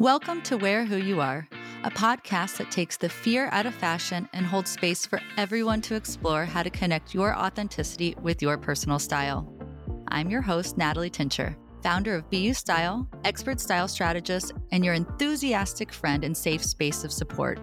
Welcome 0.00 0.42
to 0.42 0.56
Wear 0.56 0.84
Who 0.84 0.96
You 0.96 1.20
Are, 1.20 1.48
a 1.84 1.90
podcast 1.90 2.56
that 2.56 2.72
takes 2.72 2.96
the 2.96 3.08
fear 3.08 3.48
out 3.52 3.64
of 3.64 3.72
fashion 3.76 4.28
and 4.32 4.44
holds 4.44 4.72
space 4.72 5.06
for 5.06 5.20
everyone 5.36 5.80
to 5.82 5.94
explore 5.94 6.44
how 6.44 6.64
to 6.64 6.70
connect 6.70 7.14
your 7.14 7.32
authenticity 7.32 8.16
with 8.20 8.42
your 8.42 8.58
personal 8.58 8.98
style. 8.98 9.48
I'm 10.08 10.30
your 10.30 10.42
host, 10.42 10.76
Natalie 10.76 11.10
Tincher, 11.10 11.54
founder 11.80 12.16
of 12.16 12.28
BU 12.28 12.54
Style, 12.54 13.08
expert 13.22 13.60
style 13.60 13.86
strategist, 13.86 14.52
and 14.72 14.84
your 14.84 14.94
enthusiastic 14.94 15.92
friend 15.92 16.24
and 16.24 16.36
safe 16.36 16.64
space 16.64 17.04
of 17.04 17.12
support. 17.12 17.60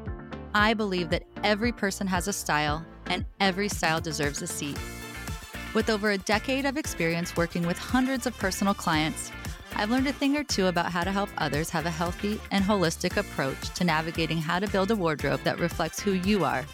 I 0.56 0.74
believe 0.74 1.10
that 1.10 1.26
every 1.44 1.74
person 1.74 2.08
has 2.08 2.30
a 2.30 2.34
style 2.34 2.86
and 3.08 3.26
every 3.42 3.68
style 3.68 4.00
deserves 4.00 4.42
a 4.42 4.48
seat. 4.48 4.80
With 5.74 5.90
over 5.90 6.12
a 6.12 6.18
decade 6.18 6.66
of 6.66 6.78
experience 6.78 7.36
working 7.36 7.68
with 7.68 7.78
hundreds 7.78 8.26
of 8.26 8.38
personal 8.38 8.74
clients, 8.74 9.34
I've 9.76 9.90
learned 9.90 10.08
a 10.08 10.14
thing 10.14 10.38
or 10.38 10.44
two 10.44 10.68
about 10.68 10.92
how 10.92 11.04
to 11.04 11.12
help 11.12 11.30
others 11.38 11.70
have 11.70 11.86
a 11.86 11.90
healthy 11.90 12.40
and 12.52 12.64
holistic 12.64 13.18
approach 13.18 13.70
to 13.76 13.84
navigating 13.84 14.38
how 14.38 14.60
to 14.60 14.68
build 14.68 14.92
a 14.92 14.96
wardrobe 14.96 15.42
that 15.44 15.60
reflects 15.60 16.00
who 16.00 16.12
you 16.12 16.44
are. 16.44 16.66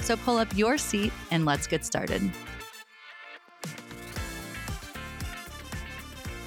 So 0.00 0.16
pull 0.16 0.36
up 0.38 0.56
your 0.56 0.76
seat 0.78 1.12
and 1.30 1.44
let's 1.44 1.66
get 1.66 1.84
started. 1.84 2.30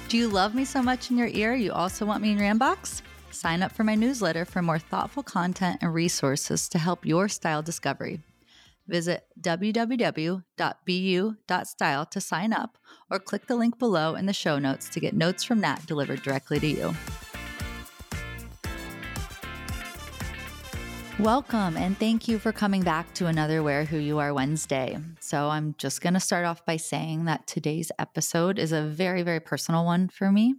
Do 0.08 0.16
you 0.16 0.28
love 0.28 0.54
me 0.54 0.64
so 0.64 0.82
much 0.82 1.10
in 1.10 1.18
your 1.18 1.28
ear 1.28 1.54
you 1.54 1.72
also 1.72 2.06
want 2.06 2.22
me 2.22 2.30
in 2.30 2.38
your 2.38 2.54
inbox? 2.54 3.02
Sign 3.32 3.62
up 3.62 3.72
for 3.72 3.82
my 3.82 3.94
newsletter 3.94 4.44
for 4.44 4.62
more 4.62 4.78
thoughtful 4.78 5.22
content 5.22 5.78
and 5.82 5.92
resources 5.92 6.68
to 6.68 6.78
help 6.78 7.04
your 7.04 7.28
style 7.28 7.62
discovery. 7.62 8.20
Visit 8.88 9.24
www.bu.style 9.40 10.44
to 12.06 12.20
sign 12.20 12.52
up 12.52 12.78
or 13.10 13.18
click 13.18 13.46
the 13.46 13.56
link 13.56 13.78
below 13.78 14.14
in 14.14 14.26
the 14.26 14.32
show 14.32 14.58
notes 14.58 14.88
to 14.90 15.00
get 15.00 15.14
notes 15.14 15.42
from 15.44 15.60
Nat 15.60 15.84
delivered 15.86 16.22
directly 16.22 16.60
to 16.60 16.66
you. 16.66 16.94
Welcome 21.18 21.78
and 21.78 21.98
thank 21.98 22.28
you 22.28 22.38
for 22.38 22.52
coming 22.52 22.82
back 22.82 23.14
to 23.14 23.26
another 23.26 23.62
Wear 23.62 23.86
Who 23.86 23.96
You 23.96 24.18
Are 24.18 24.34
Wednesday. 24.34 24.98
So, 25.18 25.48
I'm 25.48 25.74
just 25.78 26.02
going 26.02 26.12
to 26.12 26.20
start 26.20 26.44
off 26.44 26.66
by 26.66 26.76
saying 26.76 27.24
that 27.24 27.46
today's 27.46 27.90
episode 27.98 28.58
is 28.58 28.70
a 28.70 28.82
very, 28.82 29.22
very 29.22 29.40
personal 29.40 29.86
one 29.86 30.08
for 30.08 30.30
me. 30.30 30.56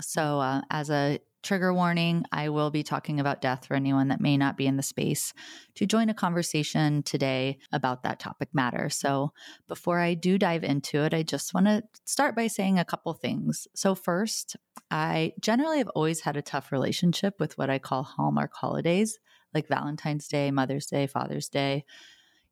So, 0.00 0.40
uh, 0.40 0.62
as 0.68 0.90
a 0.90 1.20
trigger 1.42 1.72
warning, 1.72 2.24
I 2.32 2.48
will 2.50 2.70
be 2.70 2.82
talking 2.82 3.20
about 3.20 3.40
death 3.40 3.66
for 3.66 3.74
anyone 3.74 4.08
that 4.08 4.20
may 4.20 4.36
not 4.36 4.56
be 4.56 4.66
in 4.66 4.76
the 4.76 4.82
space 4.82 5.32
to 5.76 5.86
join 5.86 6.08
a 6.10 6.14
conversation 6.14 7.02
today 7.02 7.58
about 7.72 8.02
that 8.02 8.20
topic 8.20 8.48
matter. 8.52 8.90
So, 8.90 9.32
before 9.66 10.00
I 10.00 10.14
do 10.14 10.38
dive 10.38 10.64
into 10.64 11.02
it, 11.04 11.14
I 11.14 11.22
just 11.22 11.54
want 11.54 11.66
to 11.66 11.82
start 12.04 12.36
by 12.36 12.46
saying 12.46 12.78
a 12.78 12.84
couple 12.84 13.14
things. 13.14 13.66
So, 13.74 13.94
first, 13.94 14.56
I 14.90 15.32
generally 15.40 15.78
have 15.78 15.88
always 15.88 16.20
had 16.20 16.36
a 16.36 16.42
tough 16.42 16.72
relationship 16.72 17.40
with 17.40 17.56
what 17.56 17.70
I 17.70 17.78
call 17.78 18.02
Hallmark 18.02 18.52
holidays, 18.54 19.18
like 19.54 19.68
Valentine's 19.68 20.28
Day, 20.28 20.50
Mother's 20.50 20.86
Day, 20.86 21.06
Father's 21.06 21.48
Day. 21.48 21.84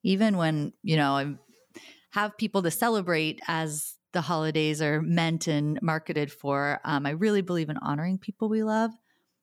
Even 0.02 0.36
when, 0.36 0.72
you 0.82 0.96
know, 0.96 1.12
I 1.12 1.34
have 2.10 2.38
people 2.38 2.62
to 2.62 2.70
celebrate 2.70 3.40
as 3.48 3.97
the 4.12 4.20
holidays 4.22 4.80
are 4.80 5.02
meant 5.02 5.46
and 5.46 5.78
marketed 5.82 6.32
for. 6.32 6.80
Um, 6.84 7.06
I 7.06 7.10
really 7.10 7.42
believe 7.42 7.68
in 7.68 7.76
honoring 7.78 8.18
people 8.18 8.48
we 8.48 8.62
love, 8.62 8.90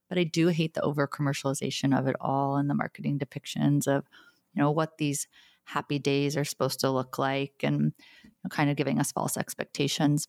but 0.09 0.17
I 0.17 0.23
do 0.23 0.47
hate 0.47 0.73
the 0.73 0.81
over 0.81 1.07
commercialization 1.07 1.97
of 1.97 2.07
it 2.07 2.15
all 2.19 2.57
and 2.57 2.69
the 2.69 2.73
marketing 2.73 3.19
depictions 3.19 3.87
of, 3.87 4.05
you 4.53 4.61
know, 4.61 4.71
what 4.71 4.97
these 4.97 5.27
happy 5.65 5.99
days 5.99 6.37
are 6.37 6.45
supposed 6.45 6.79
to 6.79 6.91
look 6.91 7.17
like 7.17 7.53
and 7.63 7.93
you 8.23 8.31
know, 8.43 8.49
kind 8.49 8.69
of 8.69 8.75
giving 8.75 8.99
us 8.99 9.11
false 9.11 9.37
expectations. 9.37 10.27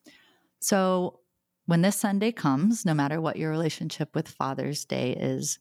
So 0.60 1.20
when 1.66 1.82
this 1.82 1.96
Sunday 1.96 2.32
comes, 2.32 2.86
no 2.86 2.94
matter 2.94 3.20
what 3.20 3.36
your 3.36 3.50
relationship 3.50 4.14
with 4.14 4.28
Father's 4.28 4.84
Day 4.84 5.12
is, 5.12 5.58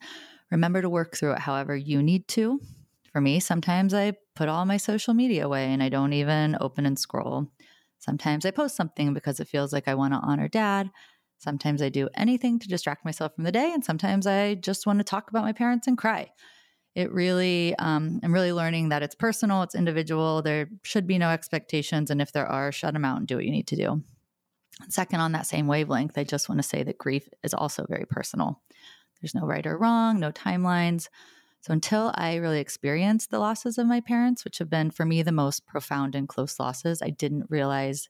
remember 0.52 0.82
to 0.82 0.90
work 0.90 1.16
through 1.16 1.34
it 1.34 1.40
however 1.40 1.76
you 1.76 2.02
need 2.02 2.28
to. 2.30 2.60
For 3.12 3.22
me, 3.22 3.40
sometimes 3.40 3.94
I 3.94 4.14
put 4.36 4.50
all 4.50 4.66
my 4.66 4.78
social 4.78 5.14
media 5.14 5.46
away 5.46 5.72
and 5.72 5.82
I 5.82 5.90
don't 5.90 6.14
even 6.14 6.58
open 6.60 6.86
and 6.86 7.00
scroll. 7.00 7.48
Sometimes 8.06 8.46
I 8.46 8.52
post 8.52 8.76
something 8.76 9.16
because 9.16 9.40
it 9.40 9.48
feels 9.48 9.74
like 9.74 9.88
I 9.88 9.96
want 9.96 10.14
to 10.14 10.20
honor 10.20 10.48
dad. 10.48 10.92
Sometimes 11.40 11.82
I 11.82 11.90
do 11.90 12.08
anything 12.14 12.60
to 12.60 12.68
distract 12.68 13.04
myself 13.04 13.34
from 13.34 13.46
the 13.46 13.52
day. 13.52 13.72
And 13.74 13.84
sometimes 13.84 14.28
I 14.28 14.54
just 14.54 14.86
want 14.86 15.00
to 15.00 15.04
talk 15.04 15.28
about 15.28 15.44
my 15.44 15.54
parents 15.54 15.88
and 15.88 15.98
cry. 15.98 16.30
It 16.94 17.12
really, 17.12 17.76
um, 17.80 18.20
I'm 18.22 18.32
really 18.32 18.54
learning 18.54 18.90
that 18.90 19.02
it's 19.02 19.16
personal, 19.16 19.64
it's 19.64 19.74
individual. 19.74 20.44
There 20.44 20.70
should 20.84 21.08
be 21.08 21.18
no 21.18 21.32
expectations. 21.32 22.12
And 22.12 22.22
if 22.22 22.32
there 22.32 22.46
are, 22.46 22.72
shut 22.72 22.94
them 22.94 23.04
out 23.04 23.18
and 23.18 23.26
do 23.26 23.38
what 23.38 23.46
you 23.46 23.52
need 23.52 23.68
to 23.68 23.76
do. 23.76 24.04
Second, 24.88 25.20
on 25.20 25.32
that 25.32 25.48
same 25.48 25.66
wavelength, 25.66 26.16
I 26.16 26.24
just 26.24 26.48
want 26.48 26.60
to 26.60 26.68
say 26.68 26.84
that 26.84 27.00
grief 27.00 27.28
is 27.44 27.56
also 27.56 27.88
very 27.90 28.06
personal. 28.06 28.62
There's 29.20 29.34
no 29.34 29.48
right 29.48 29.66
or 29.66 29.80
wrong, 29.80 30.20
no 30.20 30.32
timelines. 30.32 31.10
So 31.66 31.74
until 31.74 32.12
I 32.14 32.36
really 32.36 32.60
experienced 32.60 33.32
the 33.32 33.40
losses 33.40 33.80
of 33.80 33.88
my 33.88 34.00
parents, 34.00 34.46
which 34.46 34.60
have 34.60 34.70
been 34.70 34.92
for 34.92 35.04
me 35.04 35.24
the 35.24 35.32
most 35.32 35.66
profound 35.66 36.14
and 36.14 36.30
close 36.30 36.60
losses, 36.60 37.02
I 37.02 37.10
didn't 37.10 37.50
realize 37.50 38.08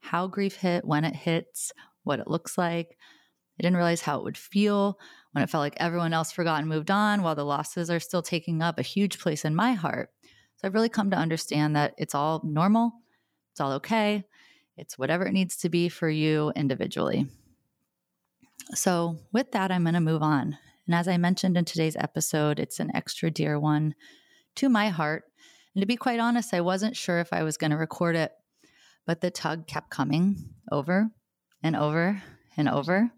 how 0.00 0.26
grief 0.26 0.56
hit, 0.56 0.84
when 0.84 1.06
it 1.06 1.16
hits, 1.16 1.72
what 2.04 2.20
it 2.20 2.28
looks 2.28 2.58
like. 2.58 2.98
I 3.58 3.62
didn't 3.62 3.78
realize 3.78 4.02
how 4.02 4.18
it 4.18 4.24
would 4.24 4.36
feel 4.36 4.98
when 5.32 5.42
it 5.42 5.48
felt 5.48 5.62
like 5.62 5.78
everyone 5.78 6.12
else 6.12 6.32
forgot 6.32 6.58
and 6.58 6.68
moved 6.68 6.90
on 6.90 7.22
while 7.22 7.34
the 7.34 7.46
losses 7.46 7.88
are 7.88 7.98
still 7.98 8.20
taking 8.20 8.60
up 8.60 8.78
a 8.78 8.82
huge 8.82 9.18
place 9.18 9.42
in 9.42 9.54
my 9.54 9.72
heart. 9.72 10.10
So 10.56 10.68
I've 10.68 10.74
really 10.74 10.90
come 10.90 11.10
to 11.10 11.16
understand 11.16 11.76
that 11.76 11.94
it's 11.96 12.14
all 12.14 12.42
normal, 12.44 12.92
it's 13.52 13.60
all 13.62 13.72
okay, 13.72 14.26
it's 14.76 14.98
whatever 14.98 15.24
it 15.24 15.32
needs 15.32 15.56
to 15.58 15.70
be 15.70 15.88
for 15.88 16.10
you 16.10 16.52
individually. 16.54 17.26
So, 18.74 19.16
with 19.32 19.52
that, 19.52 19.70
I'm 19.70 19.84
going 19.84 19.94
to 19.94 20.00
move 20.00 20.22
on 20.22 20.58
and 20.88 20.94
as 20.94 21.06
I 21.06 21.18
mentioned 21.18 21.58
in 21.58 21.66
today's 21.66 21.96
episode, 21.96 22.58
it's 22.58 22.80
an 22.80 22.90
extra 22.94 23.30
dear 23.30 23.60
one 23.60 23.94
to 24.56 24.70
my 24.70 24.88
heart. 24.88 25.24
And 25.74 25.82
to 25.82 25.86
be 25.86 25.96
quite 25.96 26.18
honest, 26.18 26.54
I 26.54 26.62
wasn't 26.62 26.96
sure 26.96 27.20
if 27.20 27.30
I 27.30 27.42
was 27.42 27.58
going 27.58 27.72
to 27.72 27.76
record 27.76 28.16
it, 28.16 28.32
but 29.06 29.20
the 29.20 29.30
tug 29.30 29.66
kept 29.66 29.90
coming 29.90 30.54
over 30.72 31.10
and 31.62 31.76
over 31.76 32.22
and 32.56 32.70
over. 32.70 33.10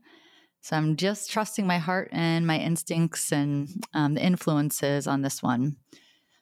So 0.63 0.77
I'm 0.77 0.97
just 0.97 1.31
trusting 1.31 1.65
my 1.65 1.79
heart 1.79 2.09
and 2.11 2.45
my 2.45 2.59
instincts 2.59 3.31
and 3.31 3.69
um, 3.95 4.15
the 4.15 4.23
influences 4.23 5.07
on 5.07 5.23
this 5.23 5.41
one. 5.41 5.77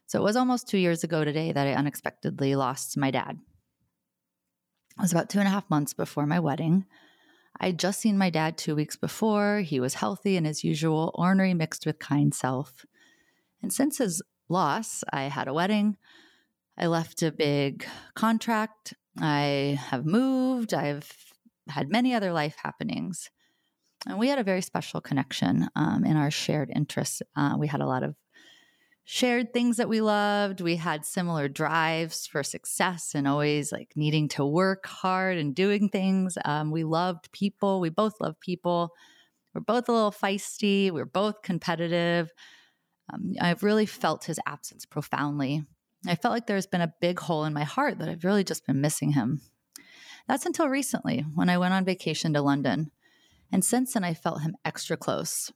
So 0.07 0.19
it 0.19 0.25
was 0.25 0.35
almost 0.35 0.67
two 0.67 0.79
years 0.79 1.05
ago 1.05 1.25
today 1.25 1.53
that 1.53 1.67
I 1.67 1.75
unexpectedly 1.75 2.55
lost 2.57 2.97
my 2.97 3.11
dad. 3.11 3.39
It 4.99 5.03
was 5.03 5.13
about 5.13 5.29
two 5.29 5.41
and 5.41 5.47
a 5.47 5.51
half 5.51 5.69
months 5.69 5.93
before 5.93 6.25
my 6.25 6.41
wedding. 6.41 6.87
I'd 7.61 7.79
just 7.79 8.01
seen 8.01 8.19
my 8.19 8.31
dad 8.31 8.57
two 8.57 8.77
weeks 8.77 8.97
before. 8.97 9.61
He 9.61 9.81
was 9.81 9.95
healthy 9.95 10.37
and 10.37 10.47
his 10.47 10.63
usual 10.63 11.11
ornery 11.15 11.55
mixed 11.55 11.87
with 11.87 11.99
kind 11.99 12.35
self. 12.35 12.85
And 13.63 13.73
since 13.73 13.99
his 13.99 14.23
loss, 14.49 15.03
I 15.13 15.23
had 15.23 15.49
a 15.49 15.55
wedding. 15.55 15.97
I 16.77 16.87
left 16.87 17.23
a 17.23 17.33
big 17.33 17.87
contract. 18.15 18.95
I 19.21 19.79
have 19.89 20.07
moved. 20.07 20.73
I've 20.73 21.11
had 21.69 21.91
many 21.91 22.15
other 22.15 22.33
life 22.33 22.57
happenings. 22.63 23.31
And 24.07 24.19
we 24.19 24.29
had 24.29 24.39
a 24.39 24.45
very 24.45 24.63
special 24.63 25.01
connection 25.01 25.69
um, 25.75 26.05
in 26.05 26.17
our 26.17 26.31
shared 26.31 26.71
interests. 26.75 27.21
Uh, 27.35 27.57
we 27.59 27.67
had 27.67 27.81
a 27.81 27.87
lot 27.87 28.05
of 28.05 28.15
shared 29.11 29.55
things 29.55 29.79
that 29.79 29.89
we 29.89 30.03
loved. 30.03 30.61
We 30.61 30.77
had 30.77 31.03
similar 31.03 31.49
drives 31.49 32.27
for 32.27 32.43
success 32.43 33.15
and 33.15 33.27
always 33.27 33.73
like 33.73 33.91
needing 33.97 34.29
to 34.29 34.45
work 34.45 34.87
hard 34.87 35.39
and 35.39 35.55
doing 35.55 35.89
things. 35.89 36.37
Um, 36.45 36.71
we 36.71 36.85
loved 36.85 37.33
people. 37.33 37.81
We 37.81 37.89
both 37.89 38.21
love 38.21 38.39
people. 38.39 38.91
We're 39.55 39.63
both 39.63 39.89
a 39.89 39.93
little 39.93 40.13
feisty. 40.13 40.91
We're 40.91 41.07
both 41.07 41.41
competitive. 41.41 42.31
Um, 43.11 43.33
I've 43.41 43.63
really 43.63 43.87
felt 43.87 44.27
his 44.27 44.39
absence 44.45 44.85
profoundly. 44.85 45.65
I 46.07 46.15
felt 46.15 46.35
like 46.35 46.47
there's 46.47 46.67
been 46.67 46.83
a 46.83 46.93
big 47.01 47.19
hole 47.19 47.47
in 47.47 47.55
my 47.55 47.65
heart 47.65 48.01
that 48.01 48.11
I've 48.11 48.25
really 48.25 48.45
just 48.45 48.67
been 48.67 48.83
missing 48.83 49.13
him. 49.13 49.41
That's 50.27 50.45
until 50.45 50.69
recently 50.69 51.25
when 51.35 51.49
I 51.49 51.57
went 51.57 51.73
on 51.73 51.87
vacation 51.87 52.35
to 52.35 52.43
London. 52.43 52.91
And 53.51 53.65
since 53.65 53.95
then, 53.95 54.05
I 54.05 54.13
felt 54.13 54.43
him 54.43 54.55
extra 54.67 54.99
close. 54.99 55.51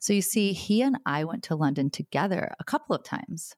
So 0.00 0.14
you 0.14 0.22
see, 0.22 0.54
he 0.54 0.80
and 0.82 0.98
I 1.04 1.24
went 1.24 1.44
to 1.44 1.54
London 1.54 1.90
together 1.90 2.54
a 2.58 2.64
couple 2.64 2.96
of 2.96 3.04
times. 3.04 3.54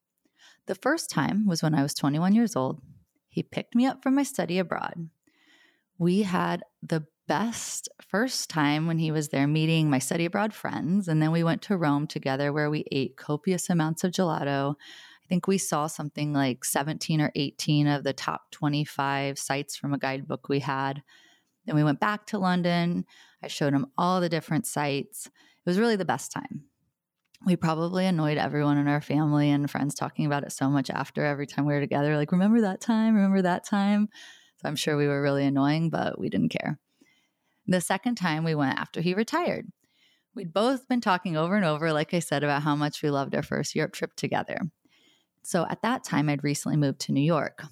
The 0.67 0.75
first 0.75 1.09
time 1.09 1.47
was 1.47 1.63
when 1.63 1.75
I 1.75 1.83
was 1.83 1.95
21 1.95 2.35
years 2.35 2.57
old. 2.57 2.83
He 3.29 3.43
picked 3.43 3.77
me 3.77 3.87
up 3.87 4.03
from 4.03 4.17
my 4.17 4.25
study 4.25 4.59
abroad. 4.59 5.09
We 5.99 6.23
had 6.23 6.65
the 6.83 7.07
best 7.29 7.89
first 8.09 8.51
time 8.51 8.89
when 8.89 8.99
he 8.99 9.13
was 9.13 9.29
there 9.29 9.47
meeting 9.47 9.89
my 9.89 10.01
study 10.01 10.25
abroad 10.25 10.53
friends. 10.53 11.07
And 11.07 11.23
then 11.23 11.31
we 11.31 11.45
went 11.45 11.63
to 11.63 11.77
Rome 11.77 12.09
together 12.09 12.53
where 12.53 12.71
we 12.71 12.85
ate 12.91 13.17
copious 13.17 13.71
amounts 13.71 14.03
of 14.03 14.11
gelato. 14.11 14.75
I 14.75 15.29
think 15.29 15.47
we 15.47 15.59
saw 15.59 15.87
something 15.87 16.33
like 16.33 16.65
17 16.65 17.21
or 17.21 17.31
18 17.37 17.87
of 17.87 18.03
the 18.03 18.13
top 18.13 18.51
25 18.51 19.39
sites 19.39 19.77
from 19.77 19.95
a 19.95 19.99
guidebook 19.99 20.49
we 20.49 20.59
had. 20.59 21.05
Then 21.67 21.77
we 21.77 21.85
went 21.85 22.01
back 22.01 22.27
to 22.27 22.39
London. 22.39 23.05
I 23.43 23.47
showed 23.47 23.73
him 23.73 23.87
all 23.97 24.21
the 24.21 24.29
different 24.29 24.67
sites. 24.67 25.31
It 25.65 25.71
was 25.71 25.79
really 25.79 25.97
the 25.97 26.05
best 26.05 26.33
time. 26.33 26.65
We 27.45 27.57
probably 27.57 28.07
annoyed 28.07 28.39
everyone 28.39 28.79
in 28.79 28.89
our 28.89 29.01
family 29.01 29.51
and 29.51 29.71
friends 29.71 29.95
talking 29.95 30.27
about 30.27 30.45
it 30.45 30.53
so 30.53 30.69
much 30.69 30.91
after 30.91 31.25
every 31.25 31.47
time 31.47 31.67
we 31.67 31.75
were 31.75 31.81
together. 31.81 32.17
Like, 32.17 32.33
remember 32.33 32.61
that 32.61 32.81
time? 32.81 33.15
Remember 33.15 33.43
that 33.43 33.65
time? 33.65 34.09
So 34.59 34.69
I'm 34.69 34.77
sure 34.77 34.97
we 34.97 35.09
were 35.09 35.23
really 35.23 35.45
annoying, 35.45 35.91
but 35.91 36.19
we 36.21 36.29
didn't 36.29 36.51
care. 36.51 36.79
The 37.67 37.81
second 37.81 38.17
time 38.17 38.45
we 38.45 38.55
went 38.55 38.79
after 38.79 39.01
he 39.01 39.15
retired. 39.15 39.67
We'd 40.35 40.53
both 40.53 40.89
been 40.89 41.01
talking 41.01 41.37
over 41.37 41.57
and 41.57 41.65
over, 41.65 41.93
like 41.93 42.15
I 42.15 42.21
said, 42.21 42.43
about 42.43 42.63
how 42.63 42.75
much 42.75 43.03
we 43.03 43.11
loved 43.11 43.35
our 43.35 43.43
first 43.43 43.75
Europe 43.75 43.93
trip 43.93 44.15
together. 44.17 44.59
So 45.43 45.67
at 45.69 45.83
that 45.83 46.05
time, 46.05 46.29
I'd 46.29 46.45
recently 46.45 46.77
moved 46.77 47.01
to 47.01 47.13
New 47.13 47.23
York. 47.23 47.65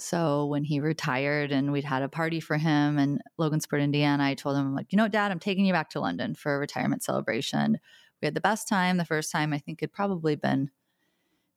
So 0.00 0.46
when 0.46 0.62
he 0.62 0.78
retired 0.78 1.50
and 1.50 1.72
we'd 1.72 1.84
had 1.84 2.02
a 2.02 2.08
party 2.08 2.38
for 2.38 2.56
him 2.56 2.98
in 2.98 3.18
Logansport, 3.38 3.82
Indiana, 3.82 4.22
I 4.24 4.34
told 4.34 4.56
him, 4.56 4.66
I'm 4.66 4.74
like, 4.74 4.92
you 4.92 4.96
know, 4.96 5.08
Dad, 5.08 5.32
I'm 5.32 5.40
taking 5.40 5.66
you 5.66 5.72
back 5.72 5.90
to 5.90 6.00
London 6.00 6.36
for 6.36 6.54
a 6.54 6.58
retirement 6.58 7.02
celebration. 7.02 7.80
We 8.22 8.26
had 8.26 8.34
the 8.34 8.40
best 8.40 8.68
time 8.68 8.96
the 8.96 9.04
first 9.04 9.32
time. 9.32 9.52
I 9.52 9.58
think 9.58 9.82
it'd 9.82 9.92
probably 9.92 10.36
been 10.36 10.70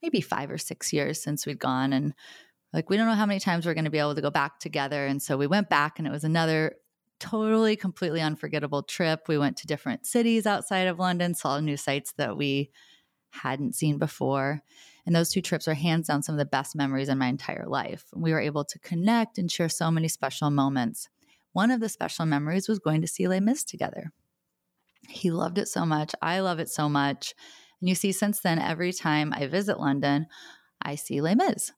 maybe 0.02 0.22
five 0.22 0.50
or 0.50 0.58
six 0.58 0.92
years 0.92 1.22
since 1.22 1.46
we'd 1.46 1.60
gone. 1.60 1.94
And 1.94 2.16
like, 2.74 2.90
we 2.90 2.98
don't 2.98 3.06
know 3.06 3.14
how 3.14 3.28
many 3.28 3.40
times 3.40 3.66
we're 3.66 3.76
going 3.76 3.86
to 3.86 3.92
be 3.92 4.00
able 4.00 4.16
to 4.16 4.22
go 4.22 4.32
back 4.32 4.60
together. 4.60 5.06
And 5.06 5.22
so 5.22 5.38
we 5.38 5.46
went 5.46 5.70
back, 5.70 6.00
and 6.00 6.08
it 6.08 6.12
was 6.12 6.24
another 6.24 6.78
totally, 7.20 7.76
completely 7.76 8.22
unforgettable 8.22 8.82
trip. 8.82 9.28
We 9.28 9.38
went 9.38 9.58
to 9.58 9.68
different 9.68 10.08
cities 10.08 10.48
outside 10.48 10.88
of 10.88 10.98
London, 10.98 11.36
saw 11.36 11.60
new 11.60 11.78
sites 11.78 12.14
that 12.18 12.36
we 12.36 12.72
hadn't 13.30 13.76
seen 13.76 14.00
before. 14.00 14.64
And 15.06 15.16
those 15.16 15.32
two 15.32 15.42
trips 15.42 15.68
are 15.68 15.74
hands 15.74 16.08
down 16.08 16.24
some 16.24 16.36
of 16.36 16.40
the 16.40 16.46
best 16.46 16.76
memories 16.76 17.10
in 17.10 17.18
my 17.18 17.28
entire 17.28 17.66
life. 17.68 18.06
We 18.14 18.32
were 18.32 18.40
able 18.40 18.66
to 18.66 18.80
connect 18.80 19.38
and 19.38 19.52
share 19.52 19.70
so 19.70 19.90
many 19.90 20.08
special 20.08 20.50
moments. 20.50 21.10
One 21.54 21.72
of 21.72 21.80
the 21.80 21.90
special 21.90 22.26
memories 22.26 22.70
was 22.70 22.80
going 22.80 23.02
to 23.02 23.08
see 23.08 23.28
Les 23.28 23.40
Mis 23.40 23.64
together. 23.64 24.12
He 25.10 25.32
loved 25.32 25.58
it 25.58 25.68
so 25.68 25.86
much. 25.86 26.14
I 26.22 26.40
love 26.40 26.60
it 26.60 26.70
so 26.70 26.88
much. 26.88 27.34
And 27.82 27.90
you 27.90 27.96
see, 27.96 28.12
since 28.12 28.40
then, 28.40 28.60
every 28.60 28.94
time 28.94 29.34
I 29.36 29.48
visit 29.48 29.80
London, 29.80 30.28
I 30.82 30.96
see 30.96 31.20
Les 31.20 31.36
Mis. 31.36 31.72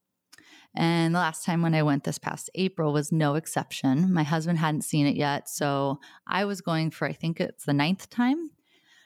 And 0.76 1.14
the 1.14 1.20
last 1.20 1.46
time 1.46 1.62
when 1.62 1.76
I 1.76 1.84
went 1.84 2.04
this 2.04 2.18
past 2.18 2.50
April 2.56 2.94
was 2.94 3.12
no 3.12 3.36
exception. 3.36 4.12
My 4.12 4.24
husband 4.24 4.58
hadn't 4.58 4.84
seen 4.84 5.06
it 5.06 5.16
yet. 5.16 5.48
So 5.48 6.00
I 6.28 6.46
was 6.46 6.62
going 6.62 6.92
for, 6.92 7.08
I 7.08 7.14
think 7.14 7.40
it's 7.40 7.66
the 7.66 7.74
ninth 7.74 8.10
time 8.10 8.50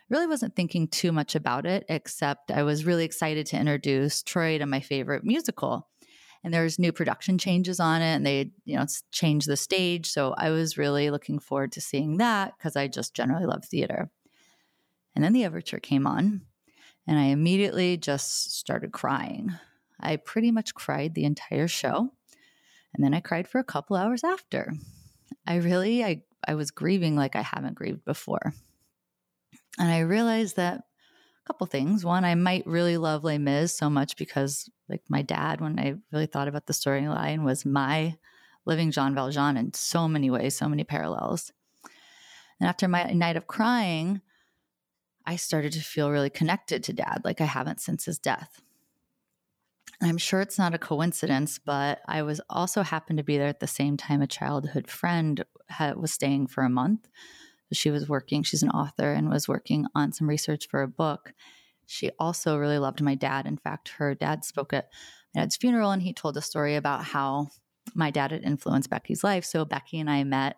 really 0.10 0.28
wasn't 0.28 0.56
thinking 0.56 0.88
too 0.88 1.12
much 1.12 1.36
about 1.36 1.66
it, 1.66 1.86
except 1.90 2.52
I 2.52 2.64
was 2.64 2.86
really 2.86 3.06
excited 3.06 3.46
to 3.48 3.60
introduce 3.60 4.24
Troy 4.24 4.58
to 4.58 4.66
my 4.66 4.80
favorite 4.80 5.24
musical. 5.24 5.88
And 6.44 6.54
there's 6.54 6.80
new 6.80 6.92
production 6.92 7.38
changes 7.38 7.80
on 7.80 8.02
it, 8.02 8.16
and 8.16 8.26
they, 8.26 8.52
you 8.64 8.78
know, 8.78 8.86
changed 9.12 9.48
the 9.48 9.58
stage. 9.58 10.10
So 10.10 10.34
I 10.38 10.50
was 10.50 10.78
really 10.78 11.10
looking 11.10 11.40
forward 11.40 11.72
to 11.74 11.82
seeing 11.82 12.18
that 12.18 12.54
because 12.58 12.76
I 12.76 12.88
just 12.88 13.14
generally 13.14 13.46
love 13.46 13.66
theater. 13.66 14.10
And 15.16 15.24
then 15.24 15.34
the 15.34 15.46
overture 15.46 15.80
came 15.80 16.06
on, 16.06 16.42
and 17.08 17.18
I 17.18 17.26
immediately 17.26 17.98
just 17.98 18.56
started 18.56 18.92
crying. 18.92 19.52
I 20.00 20.18
pretty 20.18 20.52
much 20.52 20.76
cried 20.76 21.16
the 21.16 21.26
entire 21.26 21.68
show. 21.68 22.12
And 22.94 23.04
then 23.04 23.14
I 23.14 23.20
cried 23.20 23.48
for 23.48 23.60
a 23.60 23.64
couple 23.64 23.96
hours 23.96 24.24
after. 24.24 24.74
I 25.46 25.56
really 25.56 26.04
I 26.04 26.22
I 26.48 26.56
was 26.56 26.72
grieving 26.72 27.16
like 27.16 27.36
I 27.36 27.42
haven't 27.42 27.76
grieved 27.76 28.06
before. 28.06 28.54
And 29.78 29.92
I 29.92 30.00
realized 30.00 30.56
that 30.56 30.80
a 30.80 31.48
couple 31.48 31.68
things. 31.68 32.04
One, 32.04 32.26
I 32.26 32.36
might 32.36 32.66
really 32.66 32.98
love 32.98 33.24
Les 33.24 33.38
Mis 33.38 33.76
so 33.76 33.90
much 33.90 34.18
because, 34.18 34.70
like, 34.90 35.02
my 35.10 35.22
dad, 35.22 35.62
when 35.62 35.80
I 35.80 35.96
really 36.12 36.26
thought 36.26 36.48
about 36.48 36.66
the 36.66 36.74
storyline, 36.74 37.44
was 37.44 37.66
my 37.66 38.18
living 38.66 38.92
Jean 38.92 39.16
Valjean 39.16 39.56
in 39.58 39.74
so 39.74 40.08
many 40.08 40.30
ways, 40.30 40.58
so 40.58 40.68
many 40.68 40.84
parallels. 40.84 41.52
And 42.60 42.68
after 42.68 42.88
my 42.88 43.04
night 43.06 43.38
of 43.38 43.48
crying, 43.48 44.22
I 45.26 45.36
started 45.36 45.74
to 45.74 45.80
feel 45.82 46.12
really 46.12 46.30
connected 46.30 46.84
to 46.84 46.94
dad, 46.94 47.22
like 47.24 47.40
I 47.40 47.46
haven't 47.46 47.82
since 47.82 48.06
his 48.06 48.18
death. 48.18 48.62
I'm 50.02 50.18
sure 50.18 50.42
it's 50.42 50.60
not 50.60 50.74
a 50.74 50.80
coincidence, 50.80 51.60
but 51.60 52.02
I 52.08 52.22
was 52.22 52.40
also 52.50 52.84
happened 52.84 53.18
to 53.18 53.24
be 53.24 53.38
there 53.38 53.48
at 53.48 53.60
the 53.60 53.68
same 53.68 53.98
time 53.98 54.22
a 54.22 54.28
childhood 54.28 54.90
friend 54.90 55.44
had, 55.70 55.98
was 55.98 56.14
staying 56.14 56.48
for 56.48 56.64
a 56.64 56.70
month 56.70 57.08
she 57.72 57.92
was 57.92 58.08
working, 58.08 58.44
she's 58.44 58.64
an 58.64 58.70
author 58.70 59.12
and 59.12 59.30
was 59.30 59.48
working 59.48 59.86
on 59.96 60.12
some 60.12 60.30
research 60.30 60.68
for 60.70 60.82
a 60.82 60.88
book. 60.88 61.34
She 61.86 62.12
also 62.20 62.58
really 62.58 62.80
loved 62.80 63.02
my 63.02 63.16
dad. 63.16 63.46
In 63.46 63.58
fact, 63.58 63.90
her 63.98 64.14
dad 64.14 64.44
spoke 64.44 64.74
at 64.74 64.90
my 65.34 65.42
dad's 65.42 65.56
funeral 65.56 65.92
and 65.92 66.02
he 66.02 66.14
told 66.14 66.38
a 66.38 66.42
story 66.42 66.76
about 66.76 67.04
how 67.04 67.48
my 67.96 68.12
dad 68.12 68.32
had 68.32 68.44
influenced 68.44 68.90
Becky's 68.90 69.24
life. 69.24 69.46
So 69.46 69.66
Becky 69.66 70.00
and 70.00 70.10
I 70.10 70.24
met 70.24 70.58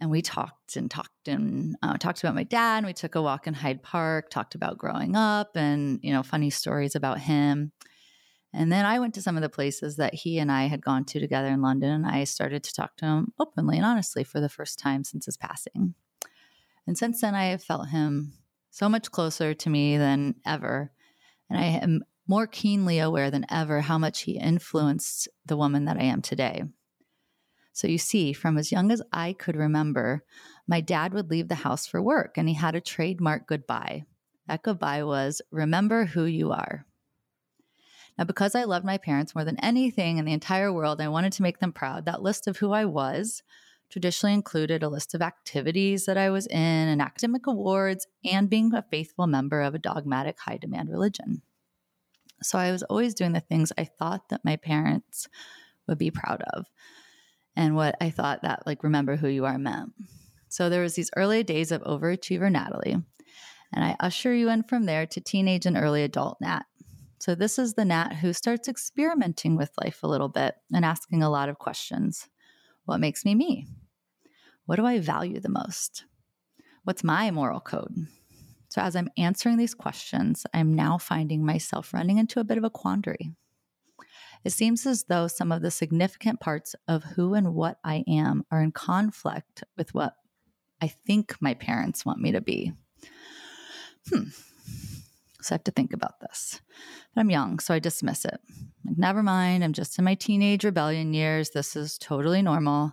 and 0.00 0.10
we 0.10 0.22
talked 0.22 0.76
and 0.76 0.90
talked 0.90 1.28
and 1.28 1.76
uh, 1.82 1.96
talked 1.96 2.22
about 2.22 2.34
my 2.34 2.44
dad. 2.44 2.78
And 2.78 2.86
we 2.86 2.92
took 2.92 3.14
a 3.14 3.22
walk 3.22 3.46
in 3.46 3.54
Hyde 3.54 3.82
Park, 3.82 4.30
talked 4.30 4.54
about 4.54 4.78
growing 4.78 5.16
up 5.16 5.56
and, 5.56 5.98
you 6.02 6.12
know, 6.12 6.22
funny 6.22 6.50
stories 6.50 6.94
about 6.94 7.18
him. 7.18 7.72
And 8.52 8.72
then 8.72 8.86
I 8.86 8.98
went 8.98 9.14
to 9.14 9.22
some 9.22 9.36
of 9.36 9.42
the 9.42 9.48
places 9.48 9.96
that 9.96 10.14
he 10.14 10.38
and 10.38 10.50
I 10.50 10.66
had 10.66 10.82
gone 10.82 11.04
to 11.06 11.20
together 11.20 11.48
in 11.48 11.60
London, 11.60 11.90
and 11.90 12.06
I 12.06 12.24
started 12.24 12.62
to 12.64 12.74
talk 12.74 12.96
to 12.96 13.06
him 13.06 13.32
openly 13.38 13.76
and 13.76 13.84
honestly 13.84 14.24
for 14.24 14.40
the 14.40 14.48
first 14.48 14.78
time 14.78 15.04
since 15.04 15.26
his 15.26 15.36
passing. 15.36 15.94
And 16.86 16.96
since 16.96 17.20
then, 17.20 17.34
I 17.34 17.46
have 17.46 17.62
felt 17.62 17.88
him 17.88 18.32
so 18.70 18.88
much 18.88 19.10
closer 19.10 19.52
to 19.52 19.70
me 19.70 19.98
than 19.98 20.36
ever. 20.46 20.90
And 21.50 21.58
I 21.58 21.64
am 21.64 22.04
more 22.26 22.46
keenly 22.46 22.98
aware 22.98 23.30
than 23.30 23.46
ever 23.50 23.82
how 23.82 23.98
much 23.98 24.22
he 24.22 24.38
influenced 24.38 25.28
the 25.44 25.56
woman 25.56 25.84
that 25.84 25.98
I 25.98 26.04
am 26.04 26.22
today. 26.22 26.62
So 27.72 27.86
you 27.86 27.98
see, 27.98 28.32
from 28.32 28.58
as 28.58 28.72
young 28.72 28.90
as 28.90 29.02
I 29.12 29.34
could 29.34 29.56
remember, 29.56 30.24
my 30.66 30.80
dad 30.80 31.14
would 31.14 31.30
leave 31.30 31.48
the 31.48 31.54
house 31.54 31.86
for 31.86 32.02
work 32.02 32.36
and 32.36 32.48
he 32.48 32.54
had 32.54 32.74
a 32.74 32.80
trademark 32.80 33.46
goodbye. 33.46 34.04
That 34.48 34.62
goodbye 34.62 35.04
was, 35.04 35.40
Remember 35.50 36.04
who 36.04 36.24
you 36.24 36.52
are. 36.52 36.86
Now, 38.18 38.24
because 38.24 38.56
I 38.56 38.64
loved 38.64 38.84
my 38.84 38.98
parents 38.98 39.34
more 39.34 39.44
than 39.44 39.60
anything 39.60 40.18
in 40.18 40.24
the 40.24 40.32
entire 40.32 40.72
world, 40.72 41.00
I 41.00 41.08
wanted 41.08 41.32
to 41.34 41.42
make 41.42 41.60
them 41.60 41.72
proud. 41.72 42.04
That 42.04 42.22
list 42.22 42.48
of 42.48 42.56
who 42.56 42.72
I 42.72 42.84
was 42.84 43.42
traditionally 43.90 44.34
included 44.34 44.82
a 44.82 44.88
list 44.88 45.14
of 45.14 45.22
activities 45.22 46.04
that 46.06 46.18
I 46.18 46.30
was 46.30 46.46
in 46.46 46.56
and 46.56 47.00
academic 47.00 47.46
awards 47.46 48.06
and 48.24 48.50
being 48.50 48.74
a 48.74 48.84
faithful 48.90 49.26
member 49.26 49.62
of 49.62 49.74
a 49.74 49.78
dogmatic 49.78 50.38
high 50.40 50.58
demand 50.58 50.90
religion. 50.90 51.42
So 52.42 52.58
I 52.58 52.70
was 52.70 52.82
always 52.84 53.14
doing 53.14 53.32
the 53.32 53.40
things 53.40 53.72
I 53.78 53.84
thought 53.84 54.28
that 54.28 54.44
my 54.44 54.56
parents 54.56 55.28
would 55.86 55.98
be 55.98 56.10
proud 56.10 56.42
of 56.52 56.66
and 57.56 57.74
what 57.74 57.96
I 58.00 58.10
thought 58.10 58.42
that 58.42 58.64
like 58.66 58.82
remember 58.82 59.16
who 59.16 59.28
you 59.28 59.46
are 59.46 59.58
meant. 59.58 59.92
So 60.48 60.68
there 60.68 60.82
was 60.82 60.94
these 60.94 61.10
early 61.16 61.42
days 61.42 61.72
of 61.72 61.82
overachiever 61.82 62.52
Natalie 62.52 62.96
and 63.72 63.84
I 63.84 63.96
usher 64.00 64.34
you 64.34 64.50
in 64.50 64.62
from 64.62 64.84
there 64.84 65.06
to 65.06 65.20
teenage 65.20 65.66
and 65.66 65.76
early 65.76 66.02
adult 66.02 66.38
Nat. 66.40 66.64
So, 67.20 67.34
this 67.34 67.58
is 67.58 67.74
the 67.74 67.84
Nat 67.84 68.14
who 68.14 68.32
starts 68.32 68.68
experimenting 68.68 69.56
with 69.56 69.72
life 69.82 70.02
a 70.02 70.08
little 70.08 70.28
bit 70.28 70.54
and 70.72 70.84
asking 70.84 71.22
a 71.22 71.30
lot 71.30 71.48
of 71.48 71.58
questions. 71.58 72.28
What 72.84 73.00
makes 73.00 73.24
me 73.24 73.34
me? 73.34 73.66
What 74.66 74.76
do 74.76 74.86
I 74.86 75.00
value 75.00 75.40
the 75.40 75.48
most? 75.48 76.04
What's 76.84 77.02
my 77.02 77.30
moral 77.30 77.60
code? 77.60 78.06
So, 78.68 78.82
as 78.82 78.94
I'm 78.94 79.10
answering 79.16 79.56
these 79.56 79.74
questions, 79.74 80.46
I'm 80.54 80.74
now 80.74 80.96
finding 80.98 81.44
myself 81.44 81.92
running 81.92 82.18
into 82.18 82.38
a 82.38 82.44
bit 82.44 82.58
of 82.58 82.64
a 82.64 82.70
quandary. 82.70 83.32
It 84.44 84.50
seems 84.50 84.86
as 84.86 85.04
though 85.04 85.26
some 85.26 85.50
of 85.50 85.62
the 85.62 85.70
significant 85.70 86.38
parts 86.38 86.76
of 86.86 87.02
who 87.02 87.34
and 87.34 87.54
what 87.54 87.78
I 87.82 88.04
am 88.06 88.44
are 88.52 88.62
in 88.62 88.72
conflict 88.72 89.64
with 89.76 89.92
what 89.94 90.14
I 90.80 90.88
think 90.88 91.36
my 91.40 91.54
parents 91.54 92.06
want 92.06 92.20
me 92.20 92.32
to 92.32 92.40
be. 92.40 92.72
Hmm, 94.08 94.28
so 95.48 95.54
I 95.54 95.56
have 95.56 95.64
to 95.64 95.70
think 95.70 95.94
about 95.94 96.20
this. 96.20 96.60
But 97.14 97.22
I'm 97.22 97.30
young, 97.30 97.58
so 97.58 97.72
I 97.72 97.78
dismiss 97.78 98.26
it. 98.26 98.38
Like, 98.84 98.98
never 98.98 99.22
mind, 99.22 99.64
I'm 99.64 99.72
just 99.72 99.98
in 99.98 100.04
my 100.04 100.14
teenage 100.14 100.64
rebellion 100.64 101.14
years. 101.14 101.50
This 101.50 101.74
is 101.74 101.96
totally 101.96 102.42
normal. 102.42 102.92